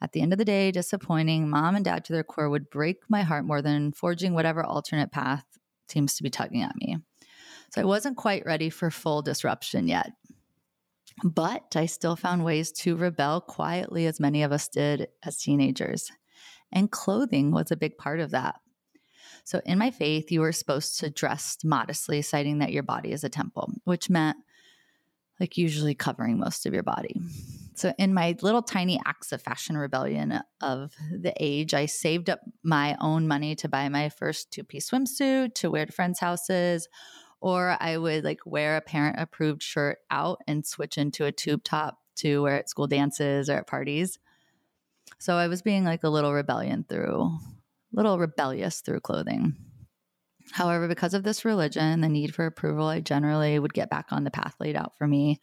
At 0.00 0.12
the 0.12 0.22
end 0.22 0.32
of 0.32 0.38
the 0.38 0.44
day, 0.44 0.70
disappointing 0.70 1.50
mom 1.50 1.74
and 1.74 1.84
dad 1.84 2.04
to 2.04 2.12
their 2.12 2.22
core 2.22 2.48
would 2.48 2.70
break 2.70 2.98
my 3.08 3.22
heart 3.22 3.44
more 3.44 3.60
than 3.60 3.92
forging 3.92 4.34
whatever 4.34 4.64
alternate 4.64 5.10
path 5.10 5.44
seems 5.88 6.14
to 6.14 6.22
be 6.22 6.30
tugging 6.30 6.62
at 6.62 6.76
me. 6.76 6.98
So 7.72 7.80
I 7.80 7.84
wasn't 7.84 8.16
quite 8.16 8.46
ready 8.46 8.70
for 8.70 8.90
full 8.90 9.20
disruption 9.20 9.88
yet. 9.88 10.12
But 11.24 11.74
I 11.74 11.86
still 11.86 12.14
found 12.14 12.44
ways 12.44 12.70
to 12.72 12.96
rebel 12.96 13.40
quietly, 13.40 14.06
as 14.06 14.20
many 14.20 14.44
of 14.44 14.52
us 14.52 14.68
did 14.68 15.08
as 15.24 15.38
teenagers. 15.38 16.10
And 16.72 16.90
clothing 16.90 17.50
was 17.50 17.72
a 17.72 17.76
big 17.76 17.98
part 17.98 18.20
of 18.20 18.30
that. 18.30 18.54
So, 19.44 19.60
in 19.64 19.78
my 19.78 19.90
faith, 19.90 20.30
you 20.30 20.40
were 20.40 20.52
supposed 20.52 21.00
to 21.00 21.10
dress 21.10 21.58
modestly, 21.64 22.22
citing 22.22 22.58
that 22.58 22.72
your 22.72 22.82
body 22.82 23.12
is 23.12 23.24
a 23.24 23.28
temple, 23.28 23.72
which 23.84 24.10
meant 24.10 24.36
like 25.40 25.56
usually 25.56 25.94
covering 25.94 26.38
most 26.38 26.66
of 26.66 26.74
your 26.74 26.82
body. 26.82 27.20
So, 27.74 27.94
in 27.98 28.12
my 28.12 28.36
little 28.42 28.62
tiny 28.62 29.00
acts 29.06 29.32
of 29.32 29.40
fashion 29.40 29.76
rebellion 29.76 30.40
of 30.60 30.92
the 31.10 31.32
age, 31.40 31.72
I 31.72 31.86
saved 31.86 32.28
up 32.28 32.40
my 32.62 32.96
own 33.00 33.26
money 33.26 33.54
to 33.56 33.68
buy 33.68 33.88
my 33.88 34.10
first 34.10 34.50
two 34.50 34.64
piece 34.64 34.90
swimsuit 34.90 35.54
to 35.54 35.70
wear 35.70 35.86
to 35.86 35.92
friends' 35.92 36.20
houses. 36.20 36.88
Or 37.40 37.74
I 37.80 37.96
would 37.96 38.22
like 38.22 38.40
wear 38.44 38.76
a 38.76 38.82
parent 38.82 39.16
approved 39.18 39.62
shirt 39.62 39.98
out 40.10 40.42
and 40.46 40.66
switch 40.66 40.98
into 40.98 41.24
a 41.24 41.32
tube 41.32 41.64
top 41.64 41.98
to 42.16 42.42
wear 42.42 42.56
at 42.56 42.68
school 42.68 42.86
dances 42.86 43.48
or 43.48 43.54
at 43.54 43.66
parties. 43.66 44.18
So 45.18 45.36
I 45.36 45.48
was 45.48 45.62
being 45.62 45.84
like 45.84 46.04
a 46.04 46.10
little 46.10 46.34
rebellion 46.34 46.84
through 46.86 47.38
little 47.92 48.18
rebellious 48.18 48.80
through 48.80 49.00
clothing. 49.00 49.56
However, 50.52 50.88
because 50.88 51.14
of 51.14 51.22
this 51.22 51.44
religion, 51.44 52.00
the 52.00 52.08
need 52.08 52.34
for 52.34 52.46
approval, 52.46 52.86
I 52.86 53.00
generally 53.00 53.58
would 53.58 53.74
get 53.74 53.90
back 53.90 54.06
on 54.10 54.24
the 54.24 54.30
path 54.30 54.54
laid 54.58 54.76
out 54.76 54.96
for 54.96 55.06
me 55.06 55.40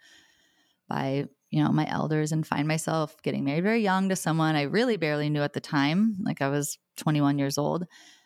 by, 0.89 1.25
you 1.49 1.63
know, 1.63 1.71
my 1.71 1.87
elders 1.89 2.31
and 2.31 2.45
find 2.45 2.67
myself 2.67 3.15
getting 3.23 3.45
married 3.45 3.63
very 3.63 3.81
young 3.81 4.09
to 4.09 4.15
someone 4.15 4.55
I 4.55 4.63
really 4.63 4.97
barely 4.97 5.29
knew 5.29 5.41
at 5.41 5.53
the 5.53 5.61
time. 5.61 6.17
Like 6.21 6.41
I 6.41 6.49
was 6.49 6.77
21 6.97 7.39
years 7.39 7.57
old. 7.57 7.85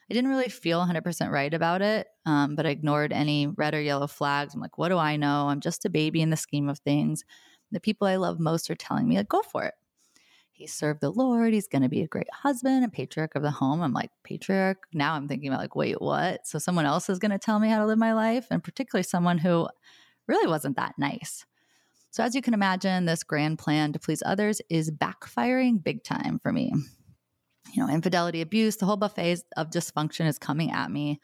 I 0.09 0.13
didn't 0.13 0.29
really 0.29 0.49
feel 0.49 0.85
100% 0.85 1.31
right 1.31 1.53
about 1.53 1.81
it, 1.81 2.07
um, 2.25 2.55
but 2.55 2.65
I 2.65 2.69
ignored 2.69 3.13
any 3.13 3.47
red 3.47 3.73
or 3.73 3.81
yellow 3.81 4.07
flags. 4.07 4.53
I'm 4.53 4.59
like, 4.59 4.77
what 4.77 4.89
do 4.89 4.97
I 4.97 5.15
know? 5.15 5.47
I'm 5.47 5.61
just 5.61 5.85
a 5.85 5.89
baby 5.89 6.21
in 6.21 6.31
the 6.31 6.37
scheme 6.37 6.67
of 6.67 6.79
things. 6.79 7.23
The 7.71 7.79
people 7.79 8.07
I 8.07 8.17
love 8.17 8.37
most 8.37 8.69
are 8.69 8.75
telling 8.75 9.07
me, 9.07 9.15
like, 9.15 9.29
go 9.29 9.41
for 9.41 9.63
it. 9.63 9.73
He 10.61 10.67
served 10.67 11.01
the 11.01 11.09
Lord. 11.09 11.55
He's 11.55 11.67
going 11.67 11.81
to 11.81 11.89
be 11.89 12.03
a 12.03 12.07
great 12.07 12.31
husband 12.31 12.83
and 12.83 12.93
patriarch 12.93 13.33
of 13.33 13.41
the 13.41 13.49
home. 13.49 13.81
I'm 13.81 13.93
like, 13.93 14.11
patriarch? 14.23 14.77
Now 14.93 15.15
I'm 15.15 15.27
thinking 15.27 15.49
about, 15.49 15.59
like, 15.59 15.75
wait, 15.75 15.99
what? 15.99 16.45
So 16.45 16.59
someone 16.59 16.85
else 16.85 17.09
is 17.09 17.17
going 17.17 17.31
to 17.31 17.39
tell 17.39 17.57
me 17.57 17.67
how 17.67 17.79
to 17.79 17.87
live 17.87 17.97
my 17.97 18.13
life, 18.13 18.45
and 18.51 18.63
particularly 18.63 19.01
someone 19.01 19.39
who 19.39 19.67
really 20.27 20.47
wasn't 20.47 20.75
that 20.75 20.93
nice. 20.99 21.47
So, 22.11 22.23
as 22.23 22.35
you 22.35 22.43
can 22.43 22.53
imagine, 22.53 23.05
this 23.05 23.23
grand 23.23 23.57
plan 23.57 23.91
to 23.93 23.99
please 23.99 24.21
others 24.23 24.61
is 24.69 24.91
backfiring 24.91 25.83
big 25.83 26.03
time 26.03 26.39
for 26.43 26.53
me. 26.53 26.71
You 27.73 27.83
know, 27.83 27.91
infidelity, 27.91 28.41
abuse, 28.41 28.75
the 28.75 28.85
whole 28.85 28.97
buffet 28.97 29.39
of 29.57 29.71
dysfunction 29.71 30.27
is 30.27 30.37
coming 30.37 30.69
at 30.69 30.91
me. 30.91 31.21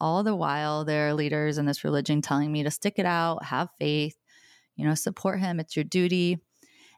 All 0.00 0.22
the 0.22 0.34
while, 0.34 0.86
there 0.86 1.08
are 1.08 1.12
leaders 1.12 1.58
in 1.58 1.66
this 1.66 1.84
religion 1.84 2.22
telling 2.22 2.50
me 2.50 2.62
to 2.62 2.70
stick 2.70 2.94
it 2.96 3.04
out, 3.04 3.44
have 3.44 3.68
faith, 3.78 4.16
you 4.74 4.86
know, 4.86 4.94
support 4.94 5.38
him. 5.38 5.60
It's 5.60 5.76
your 5.76 5.84
duty. 5.84 6.38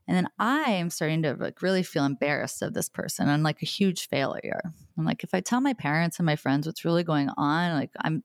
And 0.08 0.16
then 0.16 0.28
I 0.38 0.72
am 0.72 0.90
starting 0.90 1.22
to 1.22 1.34
like 1.34 1.62
really 1.62 1.82
feel 1.82 2.04
embarrassed 2.04 2.62
of 2.62 2.74
this 2.74 2.88
person 2.88 3.28
and 3.28 3.42
like 3.42 3.62
a 3.62 3.66
huge 3.66 4.08
failure. 4.08 4.60
I'm 4.98 5.04
like, 5.04 5.24
if 5.24 5.32
I 5.32 5.40
tell 5.40 5.60
my 5.60 5.74
parents 5.74 6.18
and 6.18 6.26
my 6.26 6.36
friends 6.36 6.66
what's 6.66 6.84
really 6.84 7.04
going 7.04 7.30
on, 7.36 7.74
like 7.74 7.90
I'm 8.00 8.24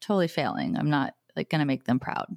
totally 0.00 0.28
failing. 0.28 0.76
I'm 0.76 0.90
not 0.90 1.14
like 1.36 1.48
going 1.48 1.60
to 1.60 1.66
make 1.66 1.84
them 1.84 2.00
proud. 2.00 2.36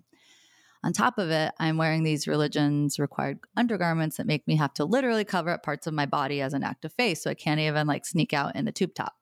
On 0.83 0.93
top 0.93 1.17
of 1.17 1.29
it, 1.29 1.51
I'm 1.59 1.77
wearing 1.77 2.03
these 2.03 2.27
religions 2.27 2.99
required 2.99 3.39
undergarments 3.57 4.17
that 4.17 4.27
make 4.27 4.47
me 4.47 4.55
have 4.55 4.73
to 4.75 4.85
literally 4.85 5.25
cover 5.25 5.49
up 5.49 5.63
parts 5.63 5.87
of 5.87 5.93
my 5.93 6.05
body 6.05 6.39
as 6.39 6.53
an 6.53 6.63
act 6.63 6.85
of 6.85 6.93
faith. 6.93 7.17
So 7.17 7.29
I 7.29 7.33
can't 7.33 7.59
even 7.59 7.85
like 7.85 8.05
sneak 8.05 8.33
out 8.33 8.55
in 8.55 8.63
the 8.65 8.71
tube 8.71 8.93
top. 8.93 9.15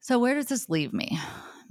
So 0.00 0.18
where 0.18 0.34
does 0.34 0.46
this 0.46 0.68
leave 0.68 0.92
me? 0.92 1.18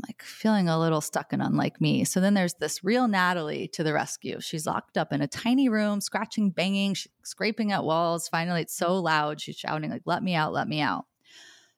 Like 0.05 0.21
feeling 0.21 0.67
a 0.67 0.79
little 0.79 0.99
stuck 0.99 1.31
and 1.31 1.41
unlike 1.41 1.79
me. 1.79 2.03
So 2.03 2.19
then 2.19 2.33
there's 2.33 2.55
this 2.55 2.83
real 2.83 3.07
Natalie 3.07 3.69
to 3.69 3.83
the 3.83 3.93
rescue. 3.93 4.41
She's 4.41 4.65
locked 4.65 4.97
up 4.97 5.13
in 5.13 5.21
a 5.21 5.27
tiny 5.27 5.69
room, 5.69 6.01
scratching, 6.01 6.49
banging, 6.49 6.95
scraping 7.23 7.71
at 7.71 7.85
walls. 7.85 8.27
Finally, 8.27 8.61
it's 8.63 8.75
so 8.75 8.99
loud. 8.99 9.39
She's 9.39 9.55
shouting, 9.55 9.89
like, 9.89 10.01
let 10.05 10.21
me 10.21 10.35
out, 10.35 10.51
let 10.51 10.67
me 10.67 10.81
out. 10.81 11.05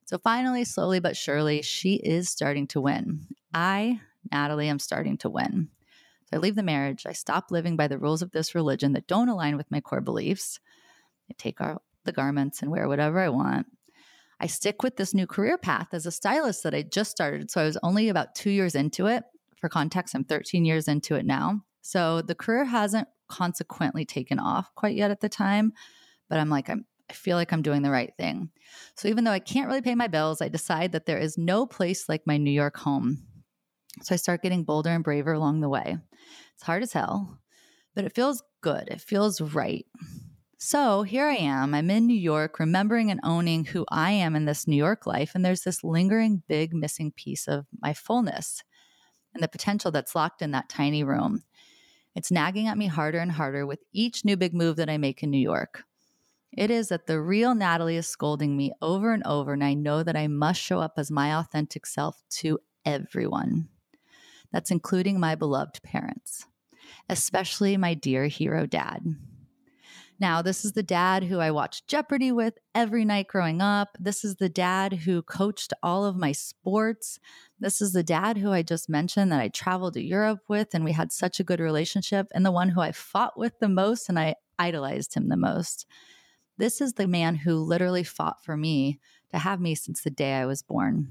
So 0.05 0.17
finally, 0.17 0.65
slowly 0.65 0.99
but 0.99 1.17
surely, 1.17 1.61
she 1.61 1.95
is 1.95 2.29
starting 2.29 2.67
to 2.67 2.81
win. 2.81 3.27
I, 3.53 3.99
Natalie, 4.31 4.69
am 4.69 4.79
starting 4.79 5.17
to 5.19 5.29
win. 5.29 5.69
So 6.29 6.37
I 6.37 6.39
leave 6.39 6.55
the 6.55 6.63
marriage. 6.63 7.05
I 7.05 7.13
stop 7.13 7.51
living 7.51 7.75
by 7.75 7.87
the 7.87 7.99
rules 7.99 8.21
of 8.21 8.31
this 8.31 8.55
religion 8.55 8.93
that 8.93 9.07
don't 9.07 9.29
align 9.29 9.57
with 9.57 9.69
my 9.69 9.81
core 9.81 10.01
beliefs. 10.01 10.59
I 11.29 11.33
take 11.37 11.61
our, 11.61 11.81
the 12.03 12.11
garments 12.11 12.61
and 12.61 12.71
wear 12.71 12.87
whatever 12.87 13.19
I 13.19 13.29
want. 13.29 13.67
I 14.39 14.47
stick 14.47 14.83
with 14.83 14.97
this 14.97 15.13
new 15.13 15.27
career 15.27 15.57
path 15.57 15.89
as 15.93 16.05
a 16.05 16.11
stylist 16.11 16.63
that 16.63 16.75
I 16.75 16.81
just 16.81 17.11
started. 17.11 17.49
So 17.49 17.61
I 17.61 17.65
was 17.65 17.77
only 17.83 18.09
about 18.09 18.35
two 18.35 18.49
years 18.49 18.75
into 18.75 19.07
it. 19.07 19.23
For 19.57 19.69
context, 19.69 20.13
I'm 20.13 20.25
13 20.25 20.65
years 20.65 20.87
into 20.87 21.15
it 21.15 21.25
now. 21.25 21.61
So 21.81 22.21
the 22.21 22.35
career 22.35 22.65
hasn't 22.65 23.07
consequently 23.27 24.05
taken 24.05 24.39
off 24.39 24.73
quite 24.75 24.95
yet 24.95 25.11
at 25.11 25.21
the 25.21 25.29
time, 25.29 25.73
but 26.29 26.39
I'm 26.39 26.49
like, 26.49 26.69
I'm, 26.69 26.85
I 27.09 27.13
feel 27.13 27.37
like 27.37 27.53
I'm 27.53 27.61
doing 27.61 27.81
the 27.81 27.91
right 27.91 28.13
thing. 28.17 28.49
So 28.95 29.07
even 29.07 29.23
though 29.23 29.31
I 29.31 29.39
can't 29.39 29.67
really 29.67 29.81
pay 29.81 29.95
my 29.95 30.07
bills, 30.07 30.41
I 30.41 30.49
decide 30.49 30.91
that 30.91 31.05
there 31.05 31.17
is 31.17 31.37
no 31.37 31.65
place 31.65 32.09
like 32.09 32.25
my 32.25 32.37
New 32.37 32.51
York 32.51 32.77
home. 32.77 33.23
So 34.01 34.13
I 34.13 34.17
start 34.17 34.41
getting 34.41 34.63
bolder 34.63 34.89
and 34.89 35.03
braver 35.03 35.33
along 35.33 35.61
the 35.61 35.69
way. 35.69 35.97
It's 36.55 36.63
hard 36.63 36.83
as 36.83 36.93
hell, 36.93 37.39
but 37.93 38.03
it 38.03 38.15
feels 38.15 38.43
good. 38.61 38.87
It 38.89 39.01
feels 39.01 39.39
right. 39.39 39.85
So 40.65 41.03
here 41.03 41.27
I 41.27 41.35
am. 41.35 41.75
I'm 41.75 41.91
in 41.91 42.07
New 42.07 42.17
York, 42.17 42.57
remembering 42.57 43.11
and 43.11 43.19
owning 43.21 43.65
who 43.65 43.85
I 43.91 44.09
am 44.09 44.35
in 44.35 44.45
this 44.45 44.67
New 44.67 44.75
York 44.75 45.05
life. 45.05 45.33
And 45.35 45.45
there's 45.45 45.61
this 45.61 45.83
lingering, 45.83 46.41
big 46.47 46.73
missing 46.73 47.11
piece 47.11 47.47
of 47.47 47.67
my 47.83 47.93
fullness 47.93 48.63
and 49.35 49.43
the 49.43 49.47
potential 49.47 49.91
that's 49.91 50.15
locked 50.15 50.41
in 50.41 50.49
that 50.53 50.67
tiny 50.67 51.03
room. 51.03 51.43
It's 52.15 52.31
nagging 52.31 52.67
at 52.67 52.79
me 52.79 52.87
harder 52.87 53.19
and 53.19 53.31
harder 53.31 53.67
with 53.67 53.83
each 53.93 54.25
new 54.25 54.35
big 54.35 54.55
move 54.55 54.77
that 54.77 54.89
I 54.89 54.97
make 54.97 55.21
in 55.21 55.29
New 55.29 55.37
York. 55.37 55.83
It 56.51 56.71
is 56.71 56.87
that 56.87 57.05
the 57.05 57.21
real 57.21 57.53
Natalie 57.53 57.97
is 57.97 58.07
scolding 58.07 58.57
me 58.57 58.71
over 58.81 59.13
and 59.13 59.21
over, 59.27 59.53
and 59.53 59.63
I 59.63 59.75
know 59.75 60.01
that 60.01 60.17
I 60.17 60.25
must 60.25 60.59
show 60.59 60.79
up 60.79 60.93
as 60.97 61.11
my 61.11 61.37
authentic 61.37 61.85
self 61.85 62.23
to 62.37 62.57
everyone. 62.83 63.69
That's 64.51 64.71
including 64.71 65.19
my 65.19 65.35
beloved 65.35 65.83
parents, 65.83 66.47
especially 67.07 67.77
my 67.77 67.93
dear 67.93 68.25
hero 68.25 68.65
dad. 68.65 69.03
Now, 70.17 70.41
this 70.41 70.63
is 70.63 70.71
the 70.71 70.83
dad 70.83 71.25
who 71.25 71.39
I 71.39 71.51
watched 71.51 71.87
Jeopardy 71.87 72.31
with 72.31 72.53
every 72.73 73.03
night 73.03 73.27
growing 73.27 73.61
up. 73.61 73.97
This 73.99 74.23
is 74.23 74.37
the 74.37 74.47
dad 74.47 74.93
who 74.93 75.21
coached 75.21 75.73
all 75.83 76.05
of 76.05 76.15
my 76.15 76.31
sports. 76.31 77.19
This 77.59 77.81
is 77.81 77.91
the 77.91 78.03
dad 78.03 78.37
who 78.37 78.51
I 78.51 78.61
just 78.61 78.87
mentioned 78.87 79.31
that 79.31 79.41
I 79.41 79.49
traveled 79.49 79.95
to 79.95 80.01
Europe 80.01 80.39
with 80.47 80.73
and 80.73 80.85
we 80.85 80.93
had 80.93 81.11
such 81.11 81.39
a 81.39 81.43
good 81.43 81.59
relationship, 81.59 82.27
and 82.33 82.45
the 82.45 82.51
one 82.51 82.69
who 82.69 82.79
I 82.79 82.93
fought 82.93 83.37
with 83.37 83.59
the 83.59 83.67
most 83.67 84.07
and 84.07 84.17
I 84.17 84.35
idolized 84.57 85.15
him 85.15 85.27
the 85.27 85.35
most. 85.35 85.85
This 86.57 86.79
is 86.79 86.93
the 86.93 87.07
man 87.07 87.35
who 87.35 87.55
literally 87.55 88.03
fought 88.03 88.41
for 88.41 88.55
me 88.55 88.99
to 89.33 89.39
have 89.39 89.59
me 89.59 89.75
since 89.75 90.01
the 90.01 90.09
day 90.09 90.35
I 90.35 90.45
was 90.45 90.61
born. 90.61 91.09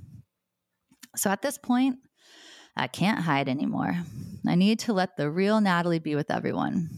So 1.15 1.31
at 1.31 1.43
this 1.43 1.59
point, 1.59 1.99
I 2.75 2.87
can't 2.87 3.21
hide 3.21 3.51
anymore. 3.51 3.95
I 4.49 4.55
need 4.55 4.79
to 4.81 4.95
let 4.95 5.19
the 5.19 5.31
real 5.31 5.61
Natalie 5.61 5.99
be 5.99 6.15
with 6.15 6.31
everyone. 6.31 6.89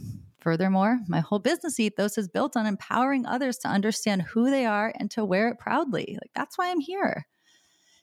Furthermore, 0.41 1.01
my 1.09 1.21
whole 1.21 1.39
business 1.39 1.81
ethos 1.81 2.19
is 2.19 2.29
built 2.29 2.57
on 2.57 2.67
empowering 2.67 3.27
others 3.27 3.59
to 3.59 3.69
understand 3.69 4.23
who 4.23 4.51
they 4.51 4.65
are 4.67 4.93
and 4.99 5.11
to 5.13 5.25
wear 5.25 5.49
it 5.49 5.59
proudly. 5.59 6.17
Like 6.21 6.31
that's 6.35 6.57
why 6.57 6.71
I'm 6.71 6.81
here. 6.81 7.27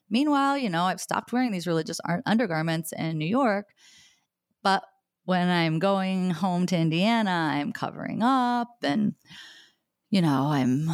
Meanwhile, 0.10 0.58
you 0.58 0.70
know, 0.70 0.84
I've 0.84 1.02
stopped 1.02 1.32
wearing 1.32 1.52
these 1.52 1.68
religious 1.68 2.00
undergarments 2.26 2.92
in 2.92 3.18
New 3.18 3.26
York, 3.26 3.68
but 4.62 4.84
when 5.26 5.50
I'm 5.50 5.80
going 5.80 6.32
home 6.32 6.66
to 6.68 6.78
Indiana, 6.78 7.52
I'm 7.54 7.72
covering 7.72 8.22
up 8.22 8.70
and 8.84 9.16
you 10.10 10.22
know, 10.22 10.50
I'm 10.52 10.90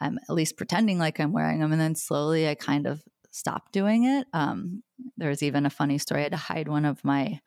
I'm 0.00 0.18
at 0.18 0.34
least 0.34 0.56
pretending 0.56 0.98
like 0.98 1.20
I'm 1.20 1.32
wearing 1.32 1.60
them 1.60 1.72
and 1.72 1.80
then 1.80 1.94
slowly 1.94 2.48
I 2.48 2.54
kind 2.54 2.86
of 2.86 3.02
stop 3.30 3.70
doing 3.70 4.04
it. 4.04 4.26
Um, 4.32 4.82
there 5.16 5.28
was 5.28 5.42
even 5.42 5.66
a 5.66 5.70
funny 5.70 5.98
story. 5.98 6.20
I 6.20 6.24
had 6.24 6.32
to 6.32 6.38
hide 6.38 6.68
one 6.68 6.84
of 6.84 7.04
my 7.04 7.40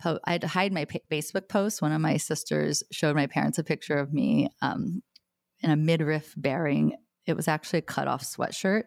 po- 0.00 0.20
I 0.24 0.32
had 0.32 0.40
to 0.42 0.48
hide 0.48 0.72
my 0.72 0.84
pa- 0.84 0.98
Facebook 1.10 1.48
post. 1.48 1.82
One 1.82 1.92
of 1.92 2.00
my 2.00 2.16
sisters 2.16 2.82
showed 2.90 3.16
my 3.16 3.26
parents 3.26 3.58
a 3.58 3.64
picture 3.64 3.98
of 3.98 4.12
me 4.12 4.50
um, 4.62 5.02
in 5.60 5.70
a 5.70 5.76
midriff 5.76 6.34
bearing. 6.36 6.96
It 7.26 7.34
was 7.34 7.48
actually 7.48 7.80
a 7.80 7.82
cut 7.82 8.08
off 8.08 8.22
sweatshirt. 8.22 8.84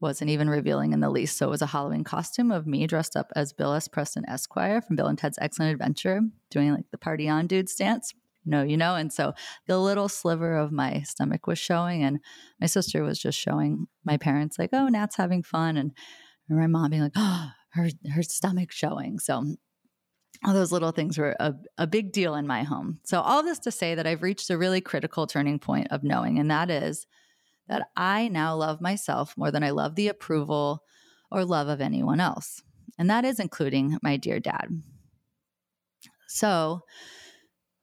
Wasn't 0.00 0.30
even 0.30 0.50
revealing 0.50 0.92
in 0.92 1.00
the 1.00 1.10
least. 1.10 1.36
So 1.36 1.46
it 1.46 1.50
was 1.50 1.62
a 1.62 1.66
Halloween 1.66 2.02
costume 2.02 2.50
of 2.50 2.66
me 2.66 2.86
dressed 2.86 3.16
up 3.16 3.30
as 3.36 3.52
Bill 3.52 3.72
S. 3.72 3.86
Preston 3.86 4.28
Esquire 4.28 4.82
from 4.82 4.96
Bill 4.96 5.06
and 5.06 5.16
Ted's 5.16 5.38
Excellent 5.40 5.72
Adventure, 5.72 6.20
doing 6.50 6.72
like 6.72 6.90
the 6.90 6.98
party 6.98 7.28
on 7.28 7.46
dude 7.46 7.68
stance. 7.68 8.12
No, 8.44 8.62
you 8.62 8.76
know. 8.76 8.96
And 8.96 9.12
so 9.12 9.34
the 9.68 9.78
little 9.78 10.08
sliver 10.08 10.56
of 10.56 10.72
my 10.72 11.02
stomach 11.02 11.46
was 11.46 11.60
showing, 11.60 12.02
and 12.02 12.18
my 12.60 12.66
sister 12.66 13.04
was 13.04 13.18
just 13.18 13.38
showing 13.38 13.86
my 14.04 14.16
parents, 14.16 14.58
like, 14.58 14.70
oh, 14.72 14.88
Nat's 14.88 15.16
having 15.16 15.44
fun. 15.44 15.76
And 15.76 15.92
my 16.48 16.66
mom 16.66 16.90
being 16.90 17.02
like, 17.02 17.12
oh, 17.16 17.50
her, 17.70 17.88
her 18.12 18.22
stomach 18.24 18.72
showing. 18.72 19.20
So 19.20 19.54
all 20.44 20.54
those 20.54 20.72
little 20.72 20.90
things 20.90 21.18
were 21.18 21.36
a, 21.38 21.54
a 21.78 21.86
big 21.86 22.12
deal 22.12 22.34
in 22.34 22.46
my 22.46 22.62
home. 22.62 22.98
So, 23.04 23.20
all 23.20 23.42
this 23.42 23.58
to 23.60 23.70
say 23.70 23.94
that 23.94 24.06
I've 24.06 24.22
reached 24.22 24.50
a 24.50 24.58
really 24.58 24.80
critical 24.80 25.26
turning 25.26 25.58
point 25.58 25.88
of 25.90 26.02
knowing, 26.02 26.38
and 26.38 26.50
that 26.50 26.70
is 26.70 27.06
that 27.68 27.88
I 27.96 28.28
now 28.28 28.56
love 28.56 28.80
myself 28.80 29.34
more 29.36 29.50
than 29.50 29.62
I 29.62 29.70
love 29.70 29.94
the 29.94 30.08
approval 30.08 30.82
or 31.30 31.44
love 31.44 31.68
of 31.68 31.80
anyone 31.80 32.20
else. 32.20 32.62
And 32.98 33.08
that 33.08 33.24
is 33.24 33.40
including 33.40 33.98
my 34.02 34.16
dear 34.16 34.40
dad. 34.40 34.82
So, 36.28 36.82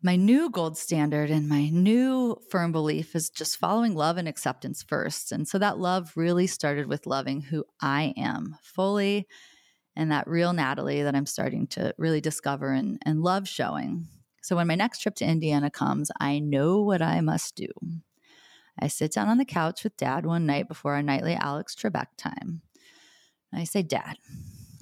my 0.01 0.15
new 0.15 0.49
gold 0.49 0.77
standard 0.77 1.29
and 1.29 1.49
my 1.49 1.69
new 1.69 2.37
firm 2.49 2.71
belief 2.71 3.15
is 3.15 3.29
just 3.29 3.57
following 3.57 3.95
love 3.95 4.17
and 4.17 4.27
acceptance 4.27 4.81
first. 4.81 5.31
And 5.31 5.47
so 5.47 5.59
that 5.59 5.77
love 5.77 6.13
really 6.15 6.47
started 6.47 6.87
with 6.87 7.05
loving 7.05 7.41
who 7.41 7.65
I 7.81 8.13
am 8.15 8.55
fully 8.63 9.27
and 9.99 10.13
that 10.13 10.27
real 10.29 10.53
Natalie 10.53 11.03
that 11.03 11.13
I'm 11.13 11.25
starting 11.25 11.67
to 11.67 11.93
really 11.97 12.21
discover 12.21 12.71
and, 12.71 12.99
and 13.05 13.21
love 13.21 13.49
showing. 13.49 14.07
So 14.41 14.55
when 14.55 14.67
my 14.67 14.75
next 14.75 14.99
trip 14.99 15.13
to 15.15 15.25
Indiana 15.25 15.69
comes, 15.69 16.09
I 16.21 16.39
know 16.39 16.81
what 16.81 17.01
I 17.01 17.19
must 17.19 17.55
do. 17.55 17.67
I 18.79 18.87
sit 18.87 19.11
down 19.11 19.27
on 19.27 19.37
the 19.37 19.43
couch 19.43 19.83
with 19.83 19.97
dad 19.97 20.25
one 20.25 20.45
night 20.45 20.69
before 20.69 20.95
our 20.95 21.03
nightly 21.03 21.35
Alex 21.35 21.75
Trebek 21.75 22.07
time. 22.15 22.61
I 23.53 23.65
say, 23.65 23.81
Dad, 23.81 24.15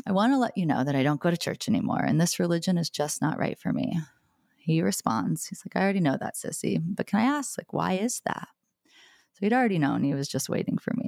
I 0.05 0.12
want 0.12 0.33
to 0.33 0.38
let 0.38 0.55
you 0.55 0.67
know 0.67 0.83
that 0.83 0.95
I 0.95 1.01
don't 1.01 1.19
go 1.19 1.31
to 1.31 1.38
church 1.38 1.67
anymore, 1.67 2.03
and 2.05 2.21
this 2.21 2.38
religion 2.38 2.77
is 2.77 2.89
just 2.89 3.19
not 3.19 3.39
right 3.39 3.57
for 3.57 3.74
me. 3.74 4.00
He 4.57 4.83
responds, 4.83 5.47
he's 5.47 5.63
like, 5.65 5.75
I 5.75 5.83
already 5.83 6.01
know 6.01 6.17
that, 6.19 6.36
sissy, 6.36 6.79
but 6.79 7.07
can 7.07 7.19
I 7.19 7.24
ask, 7.24 7.57
like, 7.57 7.74
why 7.74 7.93
is 7.93 8.21
that? 8.25 8.50
So 9.33 9.39
he'd 9.39 9.53
already 9.53 9.79
known 9.79 10.03
he 10.03 10.13
was 10.13 10.27
just 10.27 10.50
waiting 10.50 10.77
for 10.77 10.93
me. 10.95 11.06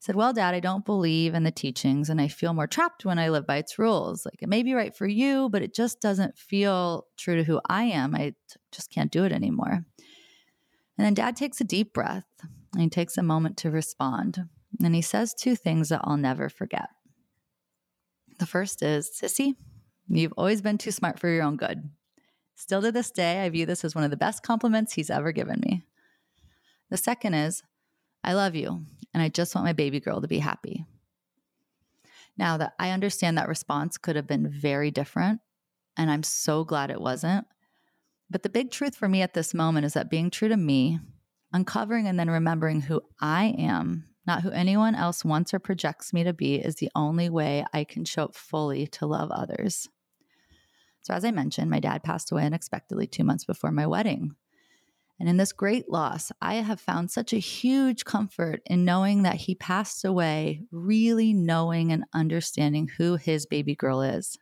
Said, 0.00 0.14
Well, 0.14 0.32
dad, 0.32 0.54
I 0.54 0.60
don't 0.60 0.84
believe 0.84 1.34
in 1.34 1.42
the 1.42 1.50
teachings 1.50 2.08
and 2.08 2.20
I 2.20 2.28
feel 2.28 2.54
more 2.54 2.66
trapped 2.66 3.04
when 3.04 3.18
I 3.18 3.30
live 3.30 3.46
by 3.46 3.56
its 3.56 3.78
rules. 3.78 4.24
Like 4.24 4.42
it 4.42 4.48
may 4.48 4.62
be 4.62 4.74
right 4.74 4.94
for 4.94 5.06
you, 5.06 5.48
but 5.48 5.62
it 5.62 5.74
just 5.74 6.00
doesn't 6.00 6.38
feel 6.38 7.06
true 7.16 7.36
to 7.36 7.44
who 7.44 7.60
I 7.68 7.84
am. 7.84 8.14
I 8.14 8.30
t- 8.30 8.36
just 8.70 8.90
can't 8.90 9.10
do 9.10 9.24
it 9.24 9.32
anymore. 9.32 9.84
And 10.96 11.06
then 11.06 11.14
dad 11.14 11.36
takes 11.36 11.60
a 11.60 11.64
deep 11.64 11.92
breath 11.92 12.26
and 12.72 12.82
he 12.82 12.88
takes 12.88 13.18
a 13.18 13.22
moment 13.22 13.56
to 13.58 13.70
respond. 13.70 14.48
And 14.82 14.94
he 14.94 15.02
says 15.02 15.34
two 15.34 15.56
things 15.56 15.88
that 15.88 16.02
I'll 16.04 16.16
never 16.16 16.48
forget. 16.48 16.88
The 18.38 18.46
first 18.46 18.82
is, 18.82 19.10
Sissy, 19.10 19.54
you've 20.08 20.34
always 20.36 20.62
been 20.62 20.78
too 20.78 20.92
smart 20.92 21.18
for 21.18 21.28
your 21.28 21.42
own 21.42 21.56
good. 21.56 21.90
Still 22.54 22.82
to 22.82 22.92
this 22.92 23.10
day, 23.10 23.44
I 23.44 23.48
view 23.48 23.66
this 23.66 23.84
as 23.84 23.94
one 23.94 24.04
of 24.04 24.10
the 24.10 24.16
best 24.16 24.42
compliments 24.42 24.92
he's 24.92 25.10
ever 25.10 25.32
given 25.32 25.60
me. 25.64 25.82
The 26.90 26.96
second 26.96 27.34
is, 27.34 27.62
I 28.22 28.34
love 28.34 28.54
you, 28.54 28.84
and 29.18 29.24
I 29.24 29.28
just 29.28 29.54
want 29.54 29.64
my 29.64 29.72
baby 29.72 29.98
girl 29.98 30.20
to 30.20 30.28
be 30.28 30.38
happy. 30.38 30.86
Now 32.36 32.56
that 32.58 32.74
I 32.78 32.90
understand 32.90 33.36
that 33.36 33.48
response 33.48 33.98
could 33.98 34.14
have 34.14 34.28
been 34.28 34.48
very 34.48 34.92
different, 34.92 35.40
and 35.96 36.08
I'm 36.08 36.22
so 36.22 36.62
glad 36.64 36.90
it 36.90 37.00
wasn't. 37.00 37.46
But 38.30 38.44
the 38.44 38.48
big 38.48 38.70
truth 38.70 38.94
for 38.94 39.08
me 39.08 39.22
at 39.22 39.34
this 39.34 39.54
moment 39.54 39.86
is 39.86 39.94
that 39.94 40.08
being 40.08 40.30
true 40.30 40.48
to 40.48 40.56
me, 40.56 41.00
uncovering 41.52 42.06
and 42.06 42.16
then 42.18 42.30
remembering 42.30 42.82
who 42.82 43.00
I 43.20 43.56
am, 43.58 44.04
not 44.24 44.42
who 44.42 44.50
anyone 44.50 44.94
else 44.94 45.24
wants 45.24 45.52
or 45.52 45.58
projects 45.58 46.12
me 46.12 46.22
to 46.22 46.32
be, 46.32 46.56
is 46.56 46.76
the 46.76 46.90
only 46.94 47.28
way 47.28 47.64
I 47.72 47.82
can 47.82 48.04
show 48.04 48.24
up 48.24 48.36
fully 48.36 48.86
to 48.88 49.06
love 49.06 49.32
others. 49.32 49.88
So, 51.00 51.14
as 51.14 51.24
I 51.24 51.32
mentioned, 51.32 51.70
my 51.70 51.80
dad 51.80 52.04
passed 52.04 52.30
away 52.30 52.44
unexpectedly 52.44 53.08
two 53.08 53.24
months 53.24 53.44
before 53.44 53.72
my 53.72 53.86
wedding. 53.86 54.36
And 55.20 55.28
in 55.28 55.36
this 55.36 55.52
great 55.52 55.90
loss, 55.90 56.30
I 56.40 56.54
have 56.56 56.80
found 56.80 57.10
such 57.10 57.32
a 57.32 57.38
huge 57.38 58.04
comfort 58.04 58.62
in 58.66 58.84
knowing 58.84 59.24
that 59.24 59.34
he 59.34 59.54
passed 59.56 60.04
away, 60.04 60.62
really 60.70 61.32
knowing 61.32 61.90
and 61.90 62.04
understanding 62.12 62.88
who 62.96 63.16
his 63.16 63.44
baby 63.44 63.74
girl 63.74 64.00
is. 64.00 64.38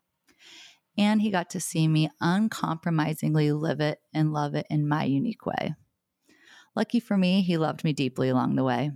And 0.99 1.23
he 1.23 1.31
got 1.31 1.51
to 1.51 1.61
see 1.61 1.89
me 1.89 2.11
uncompromisingly 2.21 3.53
live 3.53 3.81
it 3.81 4.01
and 4.13 4.33
love 4.33 4.55
it 4.55 4.67
in 4.69 4.89
my 4.89 5.05
unique 5.05 5.47
way. 5.47 5.75
Lucky 6.75 7.01
for 7.01 7.17
me, 7.17 7.41
he 7.41 7.57
loved 7.57 7.83
me 7.83 7.95
deeply 7.95 8.29
along 8.29 8.57
the 8.57 8.65
way. 8.65 8.91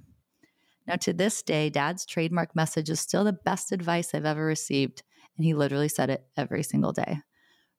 Now, 0.86 0.96
to 0.96 1.12
this 1.12 1.42
day, 1.42 1.70
dad's 1.70 2.04
trademark 2.04 2.54
message 2.54 2.90
is 2.90 3.00
still 3.00 3.24
the 3.24 3.32
best 3.32 3.72
advice 3.72 4.14
I've 4.14 4.26
ever 4.26 4.44
received. 4.44 5.02
And 5.36 5.46
he 5.46 5.54
literally 5.54 5.88
said 5.88 6.10
it 6.10 6.26
every 6.36 6.62
single 6.62 6.92
day. 6.92 7.20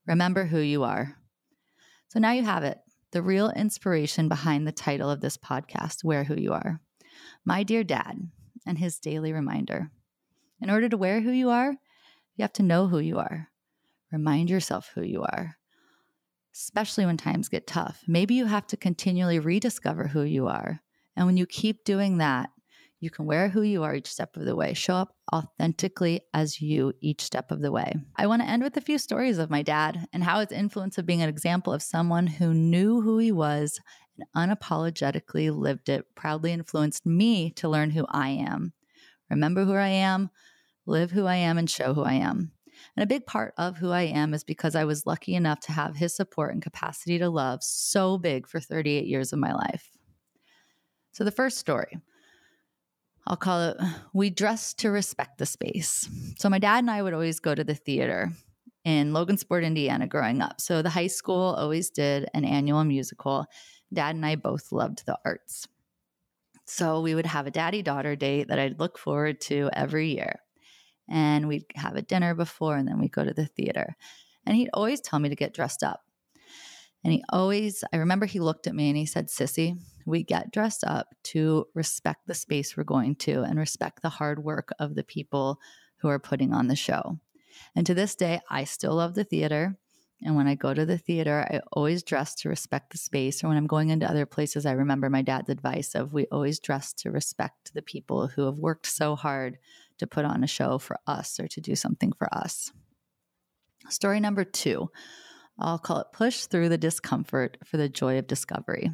Remember 0.07 0.45
who 0.45 0.59
you 0.59 0.83
are. 0.83 1.17
So 2.07 2.19
now 2.19 2.31
you 2.31 2.43
have 2.43 2.63
it 2.63 2.79
the 3.11 3.21
real 3.21 3.49
inspiration 3.49 4.29
behind 4.29 4.65
the 4.65 4.71
title 4.71 5.09
of 5.09 5.21
this 5.21 5.37
podcast, 5.37 6.03
Wear 6.03 6.23
Who 6.23 6.35
You 6.35 6.53
Are. 6.53 6.79
My 7.43 7.63
dear 7.63 7.83
dad, 7.83 8.29
and 8.65 8.77
his 8.77 8.99
daily 8.99 9.33
reminder. 9.33 9.91
In 10.61 10.69
order 10.69 10.87
to 10.87 10.97
wear 10.97 11.21
who 11.21 11.31
you 11.31 11.49
are, 11.49 11.71
you 12.35 12.43
have 12.43 12.53
to 12.53 12.63
know 12.63 12.87
who 12.87 12.99
you 12.99 13.19
are. 13.19 13.49
Remind 14.11 14.49
yourself 14.49 14.91
who 14.93 15.01
you 15.01 15.23
are, 15.23 15.57
especially 16.53 17.05
when 17.05 17.17
times 17.17 17.49
get 17.49 17.67
tough. 17.67 18.01
Maybe 18.07 18.35
you 18.35 18.45
have 18.45 18.67
to 18.67 18.77
continually 18.77 19.39
rediscover 19.39 20.07
who 20.07 20.21
you 20.23 20.47
are. 20.47 20.81
And 21.15 21.25
when 21.25 21.37
you 21.37 21.45
keep 21.45 21.83
doing 21.83 22.17
that, 22.17 22.49
you 23.01 23.09
can 23.09 23.25
wear 23.25 23.49
who 23.49 23.63
you 23.63 23.81
are 23.81 23.95
each 23.95 24.11
step 24.11 24.37
of 24.37 24.45
the 24.45 24.55
way. 24.55 24.75
Show 24.75 24.93
up 24.93 25.15
authentically 25.33 26.21
as 26.35 26.61
you 26.61 26.93
each 27.01 27.21
step 27.21 27.49
of 27.49 27.59
the 27.59 27.71
way. 27.71 27.93
I 28.15 28.27
want 28.27 28.43
to 28.43 28.47
end 28.47 28.61
with 28.61 28.77
a 28.77 28.81
few 28.81 28.99
stories 28.99 29.39
of 29.39 29.49
my 29.49 29.63
dad 29.63 30.07
and 30.13 30.23
how 30.23 30.39
his 30.39 30.51
influence 30.51 30.99
of 30.99 31.07
being 31.07 31.23
an 31.23 31.27
example 31.29 31.73
of 31.73 31.81
someone 31.81 32.27
who 32.27 32.53
knew 32.53 33.01
who 33.01 33.17
he 33.17 33.31
was 33.31 33.79
and 34.35 34.51
unapologetically 34.51 35.53
lived 35.53 35.89
it 35.89 36.05
proudly 36.13 36.51
influenced 36.51 37.03
me 37.03 37.49
to 37.51 37.67
learn 37.67 37.89
who 37.89 38.05
I 38.07 38.29
am. 38.29 38.71
Remember 39.31 39.65
who 39.65 39.73
I 39.73 39.87
am, 39.87 40.29
live 40.85 41.09
who 41.09 41.25
I 41.25 41.37
am, 41.37 41.57
and 41.57 41.67
show 41.67 41.95
who 41.95 42.03
I 42.03 42.13
am. 42.13 42.51
And 42.95 43.03
a 43.03 43.07
big 43.07 43.25
part 43.25 43.55
of 43.57 43.77
who 43.77 43.89
I 43.89 44.03
am 44.03 44.35
is 44.35 44.43
because 44.43 44.75
I 44.75 44.85
was 44.85 45.07
lucky 45.07 45.33
enough 45.33 45.59
to 45.61 45.71
have 45.71 45.95
his 45.95 46.15
support 46.15 46.53
and 46.53 46.61
capacity 46.61 47.17
to 47.17 47.29
love 47.29 47.63
so 47.63 48.19
big 48.19 48.47
for 48.47 48.59
38 48.59 49.07
years 49.07 49.33
of 49.33 49.39
my 49.39 49.53
life. 49.53 49.89
So, 51.13 51.23
the 51.23 51.31
first 51.31 51.57
story 51.57 51.97
I'll 53.31 53.37
call 53.37 53.61
it 53.61 53.77
we 54.13 54.29
dress 54.29 54.73
to 54.75 54.91
respect 54.91 55.37
the 55.37 55.45
space. 55.45 56.09
So 56.37 56.49
my 56.49 56.59
dad 56.59 56.79
and 56.79 56.91
I 56.91 57.01
would 57.01 57.13
always 57.13 57.39
go 57.39 57.55
to 57.55 57.63
the 57.63 57.73
theater 57.73 58.29
in 58.83 59.13
Logansport, 59.13 59.63
Indiana 59.63 60.05
growing 60.05 60.41
up. 60.41 60.59
So 60.59 60.81
the 60.81 60.89
high 60.89 61.07
school 61.07 61.55
always 61.57 61.89
did 61.89 62.29
an 62.33 62.43
annual 62.43 62.83
musical. 62.83 63.45
Dad 63.93 64.15
and 64.15 64.25
I 64.25 64.35
both 64.35 64.73
loved 64.73 65.05
the 65.05 65.17
arts. 65.23 65.65
So 66.65 66.99
we 66.99 67.15
would 67.15 67.25
have 67.25 67.47
a 67.47 67.51
daddy 67.51 67.81
daughter 67.81 68.17
date 68.17 68.49
that 68.49 68.59
I'd 68.59 68.81
look 68.81 68.97
forward 68.97 69.39
to 69.41 69.69
every 69.71 70.13
year. 70.13 70.41
And 71.09 71.47
we'd 71.47 71.65
have 71.75 71.95
a 71.95 72.01
dinner 72.01 72.35
before 72.35 72.75
and 72.75 72.85
then 72.85 72.99
we'd 72.99 73.13
go 73.13 73.23
to 73.23 73.33
the 73.33 73.45
theater. 73.45 73.95
And 74.45 74.57
he'd 74.57 74.71
always 74.73 74.99
tell 74.99 75.19
me 75.19 75.29
to 75.29 75.35
get 75.35 75.53
dressed 75.53 75.83
up. 75.83 76.03
And 77.03 77.13
he 77.13 77.23
always, 77.29 77.83
I 77.91 77.97
remember 77.97 78.25
he 78.25 78.39
looked 78.39 78.67
at 78.67 78.75
me 78.75 78.89
and 78.89 78.97
he 78.97 79.05
said, 79.05 79.27
Sissy, 79.27 79.77
we 80.05 80.23
get 80.23 80.51
dressed 80.51 80.83
up 80.85 81.07
to 81.23 81.65
respect 81.73 82.27
the 82.27 82.33
space 82.33 82.77
we're 82.77 82.83
going 82.83 83.15
to 83.17 83.41
and 83.41 83.57
respect 83.57 84.01
the 84.01 84.09
hard 84.09 84.43
work 84.43 84.69
of 84.79 84.95
the 84.95 85.03
people 85.03 85.59
who 85.97 86.09
are 86.09 86.19
putting 86.19 86.53
on 86.53 86.67
the 86.67 86.75
show. 86.75 87.19
And 87.75 87.85
to 87.85 87.93
this 87.93 88.15
day, 88.15 88.39
I 88.49 88.65
still 88.65 88.95
love 88.95 89.15
the 89.15 89.23
theater. 89.23 89.77
And 90.23 90.35
when 90.35 90.47
I 90.47 90.53
go 90.53 90.73
to 90.73 90.85
the 90.85 90.99
theater, 90.99 91.47
I 91.49 91.61
always 91.73 92.03
dress 92.03 92.35
to 92.35 92.49
respect 92.49 92.91
the 92.91 92.99
space. 92.99 93.43
Or 93.43 93.47
when 93.47 93.57
I'm 93.57 93.67
going 93.67 93.89
into 93.89 94.09
other 94.09 94.27
places, 94.27 94.67
I 94.67 94.73
remember 94.73 95.09
my 95.09 95.23
dad's 95.23 95.49
advice 95.49 95.95
of 95.95 96.13
we 96.13 96.27
always 96.31 96.59
dress 96.59 96.93
to 96.93 97.09
respect 97.09 97.73
the 97.73 97.81
people 97.81 98.27
who 98.27 98.45
have 98.45 98.57
worked 98.57 98.85
so 98.85 99.15
hard 99.15 99.57
to 99.97 100.05
put 100.05 100.25
on 100.25 100.43
a 100.43 100.47
show 100.47 100.77
for 100.77 100.97
us 101.07 101.39
or 101.39 101.47
to 101.47 101.61
do 101.61 101.75
something 101.75 102.13
for 102.13 102.31
us. 102.33 102.71
Story 103.89 104.19
number 104.19 104.43
two 104.43 104.91
I'll 105.61 105.79
call 105.79 105.99
it 105.99 106.07
push 106.13 106.45
through 106.45 106.69
the 106.69 106.77
discomfort 106.77 107.57
for 107.65 107.77
the 107.77 107.89
joy 107.89 108.17
of 108.17 108.27
discovery. 108.27 108.91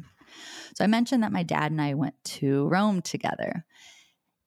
So 0.74 0.84
I 0.84 0.86
mentioned 0.86 1.22
that 1.22 1.32
my 1.32 1.42
dad 1.42 1.70
and 1.70 1.80
I 1.80 1.94
went 1.94 2.14
to 2.24 2.68
Rome 2.68 3.02
together 3.02 3.64